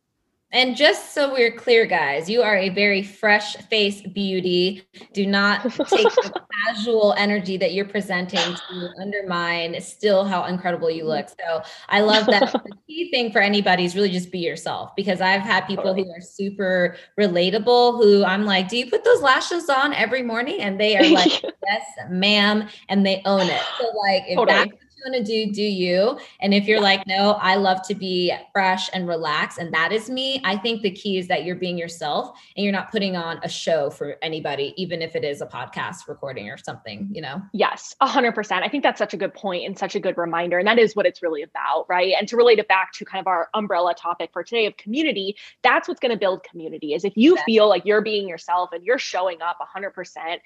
And 0.55 0.77
just 0.77 1.13
so 1.13 1.33
we're 1.33 1.51
clear, 1.51 1.85
guys, 1.85 2.31
you 2.31 2.41
are 2.41 2.57
a 2.57 2.69
very 2.69 3.03
fresh 3.03 3.57
face 3.57 4.01
beauty. 4.03 4.85
Do 5.13 5.27
not 5.27 5.63
take 5.63 6.07
the 6.07 6.43
casual 6.67 7.13
energy 7.19 7.57
that 7.57 7.73
you're 7.73 7.85
presenting 7.85 8.39
to 8.39 8.91
undermine 9.01 9.81
still 9.81 10.25
how 10.25 10.45
incredible 10.45 10.89
you 10.89 11.07
look. 11.07 11.29
So 11.29 11.61
I 11.89 12.03
love 12.03 12.27
that. 12.27 12.53
the 12.53 12.73
key 12.87 13.11
thing 13.11 13.33
for 13.33 13.41
anybody 13.41 13.85
is 13.85 13.97
really 13.97 14.11
just 14.11 14.31
be 14.31 14.39
yourself 14.39 14.95
because 14.95 15.21
I've 15.21 15.43
had 15.43 15.63
people 15.63 15.93
who 15.93 16.09
are 16.09 16.21
super 16.21 16.97
relatable 17.19 18.01
who 18.01 18.25
I'm 18.25 18.45
like, 18.45 18.69
Do 18.69 18.77
you 18.77 18.89
put 18.89 19.03
those 19.03 19.23
lashes 19.23 19.69
on 19.69 19.93
every 19.93 20.23
morning? 20.23 20.61
And 20.61 20.81
they 20.81 20.97
are 20.97 21.09
like, 21.11 21.43
Yes, 21.67 21.83
ma'am. 22.11 22.69
And 22.89 23.05
they 23.05 23.23
own 23.25 23.49
it. 23.49 23.63
So, 23.81 23.87
like, 24.07 24.23
if 24.29 24.37
totally. 24.37 24.71
that's 24.71 24.84
want 25.05 25.15
to 25.17 25.23
do, 25.23 25.53
do 25.53 25.63
you. 25.63 26.19
And 26.41 26.55
if 26.55 26.67
you're 26.67 26.81
like, 26.81 27.07
no, 27.07 27.33
I 27.41 27.57
love 27.57 27.83
to 27.89 27.95
be 27.95 28.33
fresh 28.53 28.89
and 28.93 29.07
relaxed, 29.07 29.59
and 29.59 29.73
that 29.75 29.93
is 29.93 30.09
me, 30.09 30.41
I 30.45 30.57
think 30.57 30.83
the 30.83 30.91
key 30.91 31.19
is 31.19 31.29
that 31.29 31.45
you're 31.45 31.57
being 31.57 31.77
yourself 31.77 32.39
and 32.57 32.65
you're 32.65 32.73
not 32.73 32.91
putting 32.91 33.17
on 33.17 33.39
a 33.43 33.49
show 33.49 33.91
for 33.91 34.17
anybody, 34.23 34.75
even 34.77 35.03
if 35.03 35.15
it 35.15 35.25
is 35.25 35.41
a 35.41 35.47
podcast 35.47 36.09
recording 36.09 36.49
or 36.49 36.57
something, 36.57 37.09
you 37.13 37.21
know? 37.21 37.43
Yes, 37.53 37.95
100%. 38.03 38.63
I 38.63 38.69
think 38.69 38.83
that's 38.83 38.99
such 38.99 39.15
a 39.15 39.17
good 39.17 39.35
point 39.35 39.67
and 39.67 39.79
such 39.79 39.95
a 39.95 40.01
good 40.01 40.17
reminder. 40.17 40.59
And 40.59 40.67
that 40.67 40.79
is 40.79 40.97
what 40.97 41.07
it's 41.07 41.23
really 41.23 41.43
about, 41.43 41.87
right? 41.89 42.15
And 42.19 42.27
to 42.29 42.37
relate 42.37 42.59
it 42.59 42.69
back 42.69 42.93
to 42.95 43.05
kind 43.05 43.21
of 43.21 43.27
our 43.27 43.49
umbrella 43.55 43.95
topic 43.95 44.31
for 44.33 44.43
today 44.43 44.67
of 44.67 44.77
community, 44.77 45.37
that's 45.63 45.89
what's 45.89 46.01
going 46.01 46.13
to 46.13 46.19
build 46.19 46.43
community 46.45 46.95
is 46.95 47.05
if 47.05 47.13
you 47.17 47.35
exactly. 47.35 47.55
feel 47.55 47.69
like 47.69 47.85
you're 47.85 48.03
being 48.03 48.29
yourself 48.29 48.71
and 48.73 48.85
you're 48.85 48.99
showing 48.99 49.43
up 49.43 49.59
100% 49.77 49.93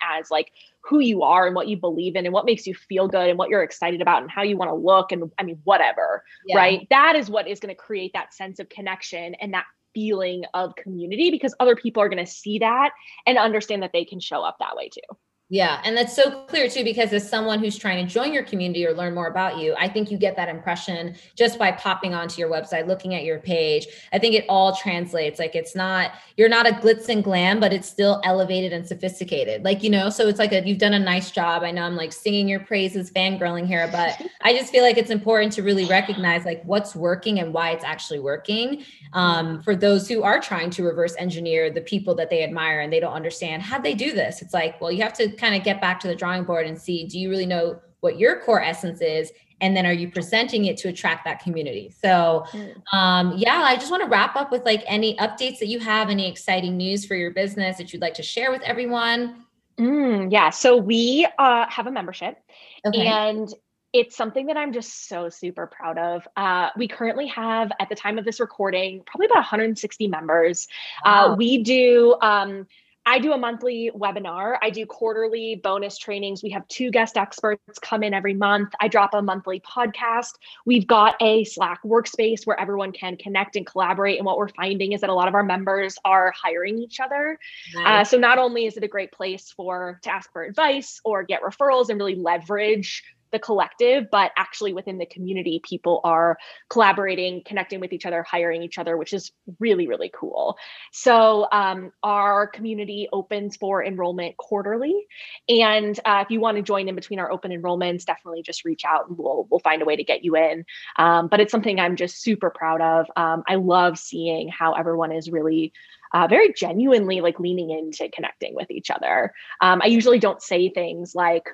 as 0.03 0.31
like 0.31 0.53
who 0.81 1.01
you 1.01 1.23
are 1.23 1.47
and 1.47 1.55
what 1.55 1.69
you 1.69 1.77
believe 1.77 2.17
in 2.17 2.25
and 2.25 2.33
what 2.33 2.47
makes 2.47 2.67
you 2.67 2.75
feel 2.75 3.09
good 3.09 3.29
and 3.29 3.39
what 3.39 3.51
you're 3.51 3.63
excited 3.63 4.01
about 4.01 4.23
and 4.23 4.31
how 4.31 4.43
you 4.49 4.57
want 4.57 4.71
to 4.71 4.75
look 4.75 5.13
and 5.13 5.31
I 5.39 5.43
mean 5.43 5.61
whatever, 5.65 6.25
yeah. 6.47 6.57
right? 6.57 6.87
That 6.91 7.17
is 7.17 7.31
what 7.31 7.49
is 7.49 7.61
going 7.61 7.75
to 7.75 7.81
create 7.81 8.13
that 8.15 8.35
sense 8.35 8.59
of 8.59 8.69
connection 8.69 9.35
and 9.37 9.55
that 9.55 9.65
feeling 9.95 10.45
of 10.55 10.75
community 10.77 11.31
because 11.31 11.55
other 11.59 11.75
people 11.75 12.03
are 12.03 12.09
going 12.09 12.25
to 12.25 12.31
see 12.31 12.59
that 12.61 12.91
and 13.27 13.39
understand 13.39 13.83
that 13.83 13.93
they 13.93 14.05
can 14.05 14.21
show 14.21 14.43
up 14.43 14.57
that 14.61 14.77
way 14.77 14.89
too. 14.89 15.17
Yeah. 15.51 15.81
And 15.83 15.97
that's 15.97 16.15
so 16.15 16.43
clear 16.43 16.69
too, 16.69 16.85
because 16.85 17.11
as 17.15 17.27
someone 17.27 17.59
who's 17.59 17.79
trying 17.79 18.07
to 18.07 18.13
join 18.13 18.35
your 18.35 18.43
community 18.43 18.87
or 18.87 18.93
learn 18.93 19.15
more 19.15 19.29
about 19.29 19.57
you, 19.57 19.75
I 19.79 19.89
think 19.89 20.11
you 20.11 20.19
get 20.19 20.37
that 20.37 20.51
impression 20.51 21.17
just 21.37 21.59
by 21.59 21.73
popping 21.73 22.13
onto 22.13 22.39
your 22.39 22.51
website, 22.51 22.87
looking 22.87 23.15
at 23.15 23.25
your 23.25 23.39
page. 23.39 23.87
I 24.13 24.19
think 24.19 24.35
it 24.35 24.45
all 24.51 24.77
translates. 24.77 25.39
Like 25.39 25.55
it's 25.55 25.75
not, 25.75 26.13
you're 26.37 26.51
not 26.51 26.67
a 26.67 26.73
glitz 26.73 27.09
and 27.09 27.25
glam, 27.25 27.61
but 27.61 27.73
it's 27.73 27.89
still 27.89 28.21
elevated 28.25 28.75
and 28.75 28.87
sophisticated. 28.87 29.65
Like, 29.65 29.83
you 29.83 29.89
know, 29.89 30.11
so 30.11 30.29
it's 30.29 30.39
like 30.39 30.53
a, 30.53 30.67
you've 30.69 30.77
done 30.77 30.93
a 30.93 30.99
nice 30.99 31.31
job. 31.31 31.63
I 31.63 31.71
know 31.71 31.83
I'm 31.83 31.97
like 31.97 32.13
singing 32.13 32.47
your 32.47 32.61
praises, 32.61 33.11
fangirling 33.11 33.67
here, 33.67 33.89
but 33.91 34.21
I 34.43 34.53
just 34.53 34.71
feel 34.71 34.83
like 34.83 34.99
it's 34.99 35.11
important 35.11 35.55
to 35.55 35.63
really 35.63 35.87
recognize 35.87 36.45
like 36.45 36.63
what's 36.65 36.95
working 36.95 37.41
and 37.41 37.55
why 37.55 37.71
it's 37.71 37.85
actually 37.85 38.21
working. 38.21 38.85
Um, 39.15 39.63
for 39.63 39.75
those 39.75 40.07
who 40.07 40.23
are 40.23 40.41
trying 40.41 40.69
to 40.71 40.85
reverse 40.85 41.17
engineer 41.19 41.71
the 41.71 41.81
people 41.81 42.15
that 42.17 42.29
they 42.29 42.45
admire 42.45 42.81
and 42.81 42.93
they 42.93 43.01
don't 43.01 43.15
understand 43.15 43.63
how 43.63 43.79
they 43.79 43.95
do 43.95 44.13
this. 44.13 44.43
It's 44.43 44.53
like, 44.53 44.79
well, 44.83 44.93
you 44.93 45.03
have 45.03 45.15
to 45.15 45.38
kind 45.39 45.55
of 45.55 45.63
get 45.63 45.81
back 45.81 46.01
to 46.01 46.09
the 46.09 46.15
drawing 46.15 46.45
board 46.45 46.67
and 46.67 46.79
see 46.79 47.07
do 47.07 47.19
you 47.19 47.31
really 47.31 47.47
know 47.47 47.79
what 48.01 48.19
your 48.19 48.41
core 48.41 48.63
essence 48.63 49.01
is 49.01 49.33
and 49.61 49.77
then 49.77 49.85
are 49.85 49.93
you 49.93 50.11
presenting 50.11 50.67
it 50.67 50.77
to 50.77 50.89
attract 50.89 51.25
that 51.25 51.41
community 51.41 51.93
so 52.03 52.45
mm. 52.53 52.75
um, 52.93 53.33
yeah 53.37 53.63
i 53.65 53.75
just 53.75 53.91
want 53.91 54.03
to 54.03 54.09
wrap 54.09 54.37
up 54.37 54.51
with 54.51 54.65
like 54.65 54.83
any 54.87 55.17
updates 55.17 55.59
that 55.59 55.67
you 55.67 55.79
have 55.79 56.11
any 56.11 56.29
exciting 56.29 56.77
news 56.77 57.05
for 57.05 57.15
your 57.15 57.31
business 57.31 57.77
that 57.79 57.93
you'd 57.93 58.03
like 58.03 58.15
to 58.15 58.23
share 58.23 58.51
with 58.51 58.63
everyone 58.63 59.45
mm, 59.79 60.31
yeah 60.31 60.51
so 60.51 60.77
we 60.77 61.27
uh, 61.39 61.67
have 61.69 61.87
a 61.87 61.91
membership 61.91 62.39
okay. 62.87 63.07
and 63.07 63.55
it's 63.93 64.17
something 64.17 64.47
that 64.47 64.57
I'm 64.57 64.73
just 64.73 65.09
so 65.09 65.29
super 65.29 65.67
proud 65.67 65.99
of. 65.99 66.29
Uh, 66.37 66.69
we 66.77 66.89
currently 66.89 67.27
have, 67.29 67.73
at 67.81 67.89
the 67.89 67.95
time 67.95 68.19
of 68.19 68.25
this 68.25 68.39
recording, 68.39 69.03
probably 69.07 69.27
about 69.27 69.39
160 69.39 70.09
members. 70.09 70.69
Uh, 71.05 71.09
wow. 71.09 71.33
Uh, 71.33 71.37
we 71.37 71.63
do 71.63 72.17
um, 72.21 72.67
I 73.09 73.19
do 73.19 73.33
a 73.33 73.39
monthly 73.39 73.91
webinar. 73.95 74.59
I 74.61 74.69
do 74.69 74.85
quarterly 74.85 75.55
bonus 75.65 75.97
trainings. 75.97 76.43
We 76.43 76.51
have 76.51 76.69
two 76.69 76.91
guest 76.91 77.17
experts 77.17 77.79
come 77.79 78.03
in 78.03 78.13
every 78.13 78.35
month. 78.35 78.75
I 78.83 78.89
drop 78.89 79.15
a 79.15 79.23
monthly 79.23 79.61
podcast. 79.61 80.33
We've 80.67 80.87
got 80.87 81.17
a 81.23 81.45
Slack 81.45 81.81
workspace 81.83 82.47
where 82.47 82.61
everyone 82.61 82.93
can 82.93 83.17
connect 83.17 83.57
and 83.57 83.65
collaborate. 83.65 84.19
And 84.19 84.27
what 84.27 84.37
we're 84.37 84.49
finding 84.49 84.93
is 84.93 85.01
that 85.01 85.09
a 85.09 85.15
lot 85.15 85.27
of 85.27 85.35
our 85.35 85.43
members 85.43 85.97
are 86.05 86.35
hiring 86.37 86.79
each 86.79 87.01
other. 87.01 87.39
Uh, 87.79 87.81
nice. 87.81 88.07
Uh, 88.09 88.11
so 88.11 88.19
not 88.19 88.37
only 88.37 88.67
is 88.67 88.77
it 88.77 88.85
a 88.85 88.89
great 88.89 89.11
place 89.11 89.55
for 89.57 89.99
to 90.03 90.13
ask 90.13 90.31
for 90.31 90.43
advice 90.43 91.01
or 91.03 91.23
get 91.23 91.41
referrals 91.41 91.89
and 91.89 91.99
really 91.99 92.15
leverage 92.15 93.03
the 93.31 93.39
collective, 93.39 94.11
but 94.11 94.33
actually 94.37 94.73
within 94.73 94.99
the 94.99 95.07
community, 95.07 95.61
people 95.63 96.01
are 96.05 96.39
collaborating, 96.69 97.43
connecting 97.45 97.81
with 97.81 97.93
each 97.93 98.07
other, 98.07 98.23
hiring 98.23 98.63
each 98.63 98.79
other, 98.79 98.97
which 98.97 99.13
is 99.13 99.33
really, 99.59 99.87
really 99.87 100.11
cool. 100.15 100.57
So 100.93 101.47
um, 101.53 101.93
our 102.03 102.47
community 102.47 103.09
opens 103.13 103.57
for 103.57 103.85
enrollment 103.85 104.37
quarterly. 104.37 105.07
And 105.49 105.99
uh, 106.05 106.23
if 106.25 106.31
you 106.31 106.41
want 106.41 106.57
to 106.57 106.63
join 106.63 106.89
in 106.89 106.95
between 106.95 107.19
our 107.19 107.31
open 107.31 107.51
enrollments, 107.51 108.05
definitely 108.05 108.43
just 108.43 108.65
reach 108.65 108.85
out 108.85 109.09
and 109.09 109.19
we'll, 109.19 109.47
we'll 109.51 109.61
find 109.61 109.83
a 109.83 109.85
way 109.85 109.97
to 109.97 110.05
get 110.05 110.25
you 110.25 110.37
in. 110.37 110.65
Um, 110.97 111.29
but 111.29 111.41
it's 111.41 111.53
something 111.53 111.79
I'm 111.79 111.97
just 111.97 112.23
super 112.23 112.51
proud 112.51 112.81
of. 112.81 113.07
Um, 113.17 113.43
I 113.47 113.57
love 113.57 113.99
seeing 113.99 114.49
how 114.49 114.73
everyone 114.73 115.13
is 115.13 115.31
really 115.31 115.73
uh, 116.13 116.27
very 116.27 116.53
genuinely 116.53 117.21
like 117.21 117.39
leaning 117.39 117.71
into 117.71 118.09
connecting 118.09 118.55
with 118.55 118.71
each 118.71 118.91
other. 118.91 119.33
Um, 119.61 119.81
I 119.83 119.87
usually 119.87 120.19
don't 120.19 120.43
say 120.43 120.71
things 120.71 121.15
like, 121.15 121.45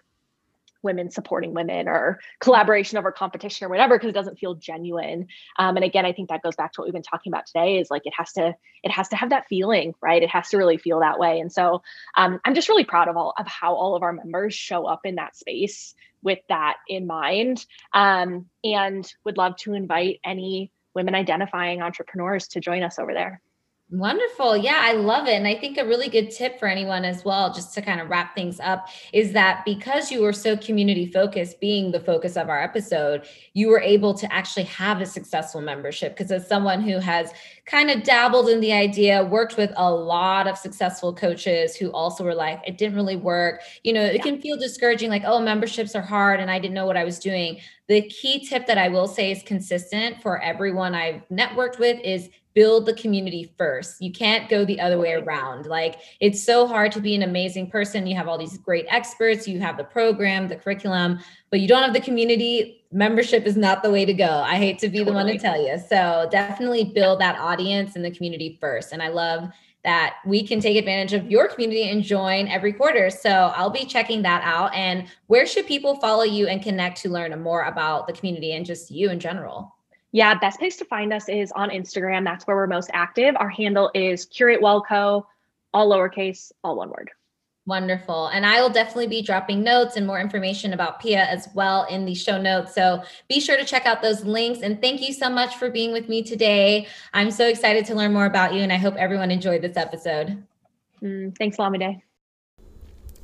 women 0.84 1.10
supporting 1.10 1.54
women 1.54 1.88
or 1.88 2.20
collaboration 2.40 2.98
over 2.98 3.10
competition 3.10 3.66
or 3.66 3.68
whatever 3.68 3.96
because 3.96 4.10
it 4.10 4.14
doesn't 4.14 4.38
feel 4.38 4.54
genuine. 4.54 5.26
Um, 5.58 5.76
and 5.76 5.84
again 5.84 6.06
i 6.06 6.12
think 6.12 6.28
that 6.28 6.42
goes 6.42 6.54
back 6.54 6.72
to 6.72 6.80
what 6.80 6.86
we've 6.86 6.92
been 6.92 7.02
talking 7.02 7.32
about 7.32 7.46
today 7.46 7.78
is 7.78 7.90
like 7.90 8.02
it 8.04 8.12
has 8.16 8.32
to 8.34 8.54
it 8.82 8.90
has 8.90 9.08
to 9.08 9.16
have 9.16 9.30
that 9.30 9.46
feeling 9.48 9.94
right? 10.00 10.22
It 10.22 10.30
has 10.30 10.50
to 10.50 10.58
really 10.58 10.76
feel 10.76 11.00
that 11.00 11.18
way. 11.18 11.40
And 11.40 11.50
so 11.50 11.82
um, 12.16 12.40
i'm 12.44 12.54
just 12.54 12.68
really 12.68 12.84
proud 12.84 13.08
of 13.08 13.16
all 13.16 13.34
of 13.38 13.46
how 13.46 13.74
all 13.74 13.96
of 13.96 14.02
our 14.02 14.12
members 14.12 14.54
show 14.54 14.86
up 14.86 15.00
in 15.04 15.16
that 15.16 15.36
space 15.36 15.94
with 16.22 16.38
that 16.48 16.78
in 16.88 17.06
mind. 17.06 17.64
Um, 17.92 18.46
and 18.62 19.10
would 19.24 19.36
love 19.36 19.56
to 19.58 19.74
invite 19.74 20.20
any 20.24 20.72
women 20.94 21.14
identifying 21.14 21.82
entrepreneurs 21.82 22.48
to 22.48 22.60
join 22.60 22.82
us 22.82 22.98
over 22.98 23.12
there 23.12 23.42
Wonderful. 23.90 24.56
Yeah, 24.56 24.80
I 24.82 24.92
love 24.92 25.28
it. 25.28 25.34
And 25.34 25.46
I 25.46 25.54
think 25.54 25.76
a 25.76 25.84
really 25.84 26.08
good 26.08 26.30
tip 26.30 26.58
for 26.58 26.66
anyone 26.66 27.04
as 27.04 27.22
well, 27.22 27.52
just 27.52 27.74
to 27.74 27.82
kind 27.82 28.00
of 28.00 28.08
wrap 28.08 28.34
things 28.34 28.58
up, 28.58 28.88
is 29.12 29.32
that 29.34 29.62
because 29.64 30.10
you 30.10 30.22
were 30.22 30.32
so 30.32 30.56
community 30.56 31.06
focused, 31.06 31.60
being 31.60 31.92
the 31.92 32.00
focus 32.00 32.36
of 32.36 32.48
our 32.48 32.60
episode, 32.60 33.26
you 33.52 33.68
were 33.68 33.80
able 33.80 34.14
to 34.14 34.32
actually 34.32 34.64
have 34.64 35.00
a 35.00 35.06
successful 35.06 35.60
membership. 35.60 36.16
Because 36.16 36.32
as 36.32 36.48
someone 36.48 36.80
who 36.80 36.98
has 36.98 37.30
kind 37.66 37.90
of 37.90 38.02
dabbled 38.02 38.48
in 38.48 38.60
the 38.60 38.72
idea, 38.72 39.22
worked 39.22 39.58
with 39.58 39.70
a 39.76 39.92
lot 39.92 40.48
of 40.48 40.56
successful 40.56 41.14
coaches 41.14 41.76
who 41.76 41.92
also 41.92 42.24
were 42.24 42.34
like, 42.34 42.62
it 42.66 42.78
didn't 42.78 42.96
really 42.96 43.16
work. 43.16 43.60
You 43.84 43.92
know, 43.92 44.02
it 44.02 44.16
yeah. 44.16 44.22
can 44.22 44.40
feel 44.40 44.56
discouraging, 44.56 45.10
like, 45.10 45.22
oh, 45.26 45.40
memberships 45.40 45.94
are 45.94 46.02
hard 46.02 46.40
and 46.40 46.50
I 46.50 46.58
didn't 46.58 46.74
know 46.74 46.86
what 46.86 46.96
I 46.96 47.04
was 47.04 47.18
doing. 47.18 47.60
The 47.86 48.00
key 48.08 48.46
tip 48.46 48.66
that 48.66 48.78
I 48.78 48.88
will 48.88 49.06
say 49.06 49.30
is 49.30 49.42
consistent 49.42 50.22
for 50.22 50.40
everyone 50.40 50.94
I've 50.94 51.20
networked 51.28 51.78
with 51.78 52.00
is 52.02 52.30
build 52.54 52.86
the 52.86 52.94
community 52.94 53.52
first. 53.58 54.00
You 54.00 54.12
can't 54.12 54.48
go 54.48 54.64
the 54.64 54.80
other 54.80 54.98
way 54.98 55.12
around. 55.12 55.66
Like 55.66 55.98
it's 56.20 56.42
so 56.42 56.66
hard 56.66 56.92
to 56.92 57.00
be 57.00 57.14
an 57.14 57.22
amazing 57.22 57.70
person. 57.70 58.06
You 58.06 58.16
have 58.16 58.28
all 58.28 58.38
these 58.38 58.58
great 58.58 58.86
experts, 58.88 59.46
you 59.46 59.60
have 59.60 59.76
the 59.76 59.84
program, 59.84 60.48
the 60.48 60.56
curriculum, 60.56 61.18
but 61.50 61.60
you 61.60 61.68
don't 61.68 61.82
have 61.82 61.92
the 61.92 62.00
community. 62.00 62.84
Membership 62.92 63.44
is 63.44 63.56
not 63.56 63.82
the 63.82 63.90
way 63.90 64.04
to 64.04 64.14
go. 64.14 64.28
I 64.28 64.56
hate 64.56 64.78
to 64.78 64.88
be 64.88 64.98
totally. 64.98 65.04
the 65.04 65.24
one 65.24 65.26
to 65.26 65.38
tell 65.38 65.60
you. 65.60 65.78
So 65.88 66.28
definitely 66.30 66.84
build 66.84 67.20
that 67.20 67.38
audience 67.38 67.96
and 67.96 68.04
the 68.04 68.10
community 68.10 68.56
first. 68.60 68.92
And 68.92 69.02
I 69.02 69.08
love 69.08 69.50
that 69.82 70.16
we 70.24 70.46
can 70.46 70.60
take 70.60 70.76
advantage 70.76 71.12
of 71.12 71.30
your 71.30 71.46
community 71.46 71.90
and 71.90 72.02
join 72.02 72.48
every 72.48 72.72
quarter. 72.72 73.10
So 73.10 73.52
I'll 73.54 73.68
be 73.68 73.84
checking 73.84 74.22
that 74.22 74.42
out. 74.42 74.74
And 74.74 75.06
where 75.26 75.46
should 75.46 75.66
people 75.66 75.96
follow 75.96 76.24
you 76.24 76.46
and 76.46 76.62
connect 76.62 77.02
to 77.02 77.10
learn 77.10 77.38
more 77.42 77.64
about 77.64 78.06
the 78.06 78.14
community 78.14 78.52
and 78.52 78.64
just 78.64 78.90
you 78.90 79.10
in 79.10 79.20
general? 79.20 79.73
Yeah, 80.14 80.38
best 80.38 80.60
place 80.60 80.76
to 80.76 80.84
find 80.84 81.12
us 81.12 81.28
is 81.28 81.50
on 81.56 81.70
Instagram. 81.70 82.22
That's 82.22 82.46
where 82.46 82.54
we're 82.54 82.68
most 82.68 82.88
active. 82.92 83.34
Our 83.36 83.48
handle 83.48 83.90
is 83.94 84.26
Curate 84.26 84.60
Wellco, 84.60 85.24
all 85.72 85.90
lowercase, 85.90 86.52
all 86.62 86.76
one 86.76 86.90
word. 86.90 87.10
Wonderful. 87.66 88.28
And 88.28 88.46
I 88.46 88.62
will 88.62 88.68
definitely 88.68 89.08
be 89.08 89.22
dropping 89.22 89.64
notes 89.64 89.96
and 89.96 90.06
more 90.06 90.20
information 90.20 90.72
about 90.72 91.00
Pia 91.00 91.24
as 91.24 91.48
well 91.56 91.84
in 91.86 92.04
the 92.04 92.14
show 92.14 92.40
notes. 92.40 92.76
So 92.76 93.02
be 93.28 93.40
sure 93.40 93.56
to 93.56 93.64
check 93.64 93.86
out 93.86 94.02
those 94.02 94.22
links. 94.22 94.60
And 94.60 94.80
thank 94.80 95.00
you 95.00 95.12
so 95.12 95.28
much 95.28 95.56
for 95.56 95.68
being 95.68 95.92
with 95.92 96.08
me 96.08 96.22
today. 96.22 96.86
I'm 97.12 97.32
so 97.32 97.48
excited 97.48 97.84
to 97.86 97.96
learn 97.96 98.12
more 98.12 98.26
about 98.26 98.54
you, 98.54 98.60
and 98.60 98.72
I 98.72 98.76
hope 98.76 98.94
everyone 98.94 99.32
enjoyed 99.32 99.62
this 99.62 99.76
episode. 99.76 100.40
Mm, 101.02 101.36
thanks, 101.36 101.56
Lamide. 101.56 102.00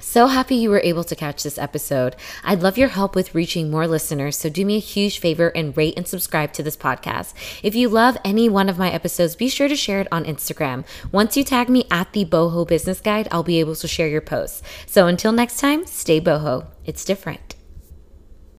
So 0.00 0.26
happy 0.28 0.56
you 0.56 0.70
were 0.70 0.80
able 0.80 1.04
to 1.04 1.14
catch 1.14 1.42
this 1.42 1.58
episode. 1.58 2.16
I'd 2.42 2.62
love 2.62 2.78
your 2.78 2.88
help 2.88 3.14
with 3.14 3.34
reaching 3.34 3.70
more 3.70 3.86
listeners, 3.86 4.36
so 4.36 4.48
do 4.48 4.64
me 4.64 4.76
a 4.76 4.80
huge 4.80 5.18
favor 5.18 5.48
and 5.48 5.76
rate 5.76 5.94
and 5.96 6.08
subscribe 6.08 6.52
to 6.54 6.62
this 6.62 6.76
podcast. 6.76 7.34
If 7.62 7.74
you 7.74 7.88
love 7.88 8.16
any 8.24 8.48
one 8.48 8.70
of 8.70 8.78
my 8.78 8.90
episodes, 8.90 9.36
be 9.36 9.48
sure 9.48 9.68
to 9.68 9.76
share 9.76 10.00
it 10.00 10.08
on 10.10 10.24
Instagram. 10.24 10.84
Once 11.12 11.36
you 11.36 11.44
tag 11.44 11.68
me 11.68 11.86
at 11.90 12.12
the 12.12 12.24
Boho 12.24 12.66
Business 12.66 13.00
Guide, 13.00 13.28
I'll 13.30 13.42
be 13.42 13.60
able 13.60 13.76
to 13.76 13.86
share 13.86 14.08
your 14.08 14.22
posts. 14.22 14.62
So 14.86 15.06
until 15.06 15.32
next 15.32 15.60
time, 15.60 15.86
stay 15.86 16.20
boho. 16.20 16.66
It's 16.86 17.04
different. 17.04 17.59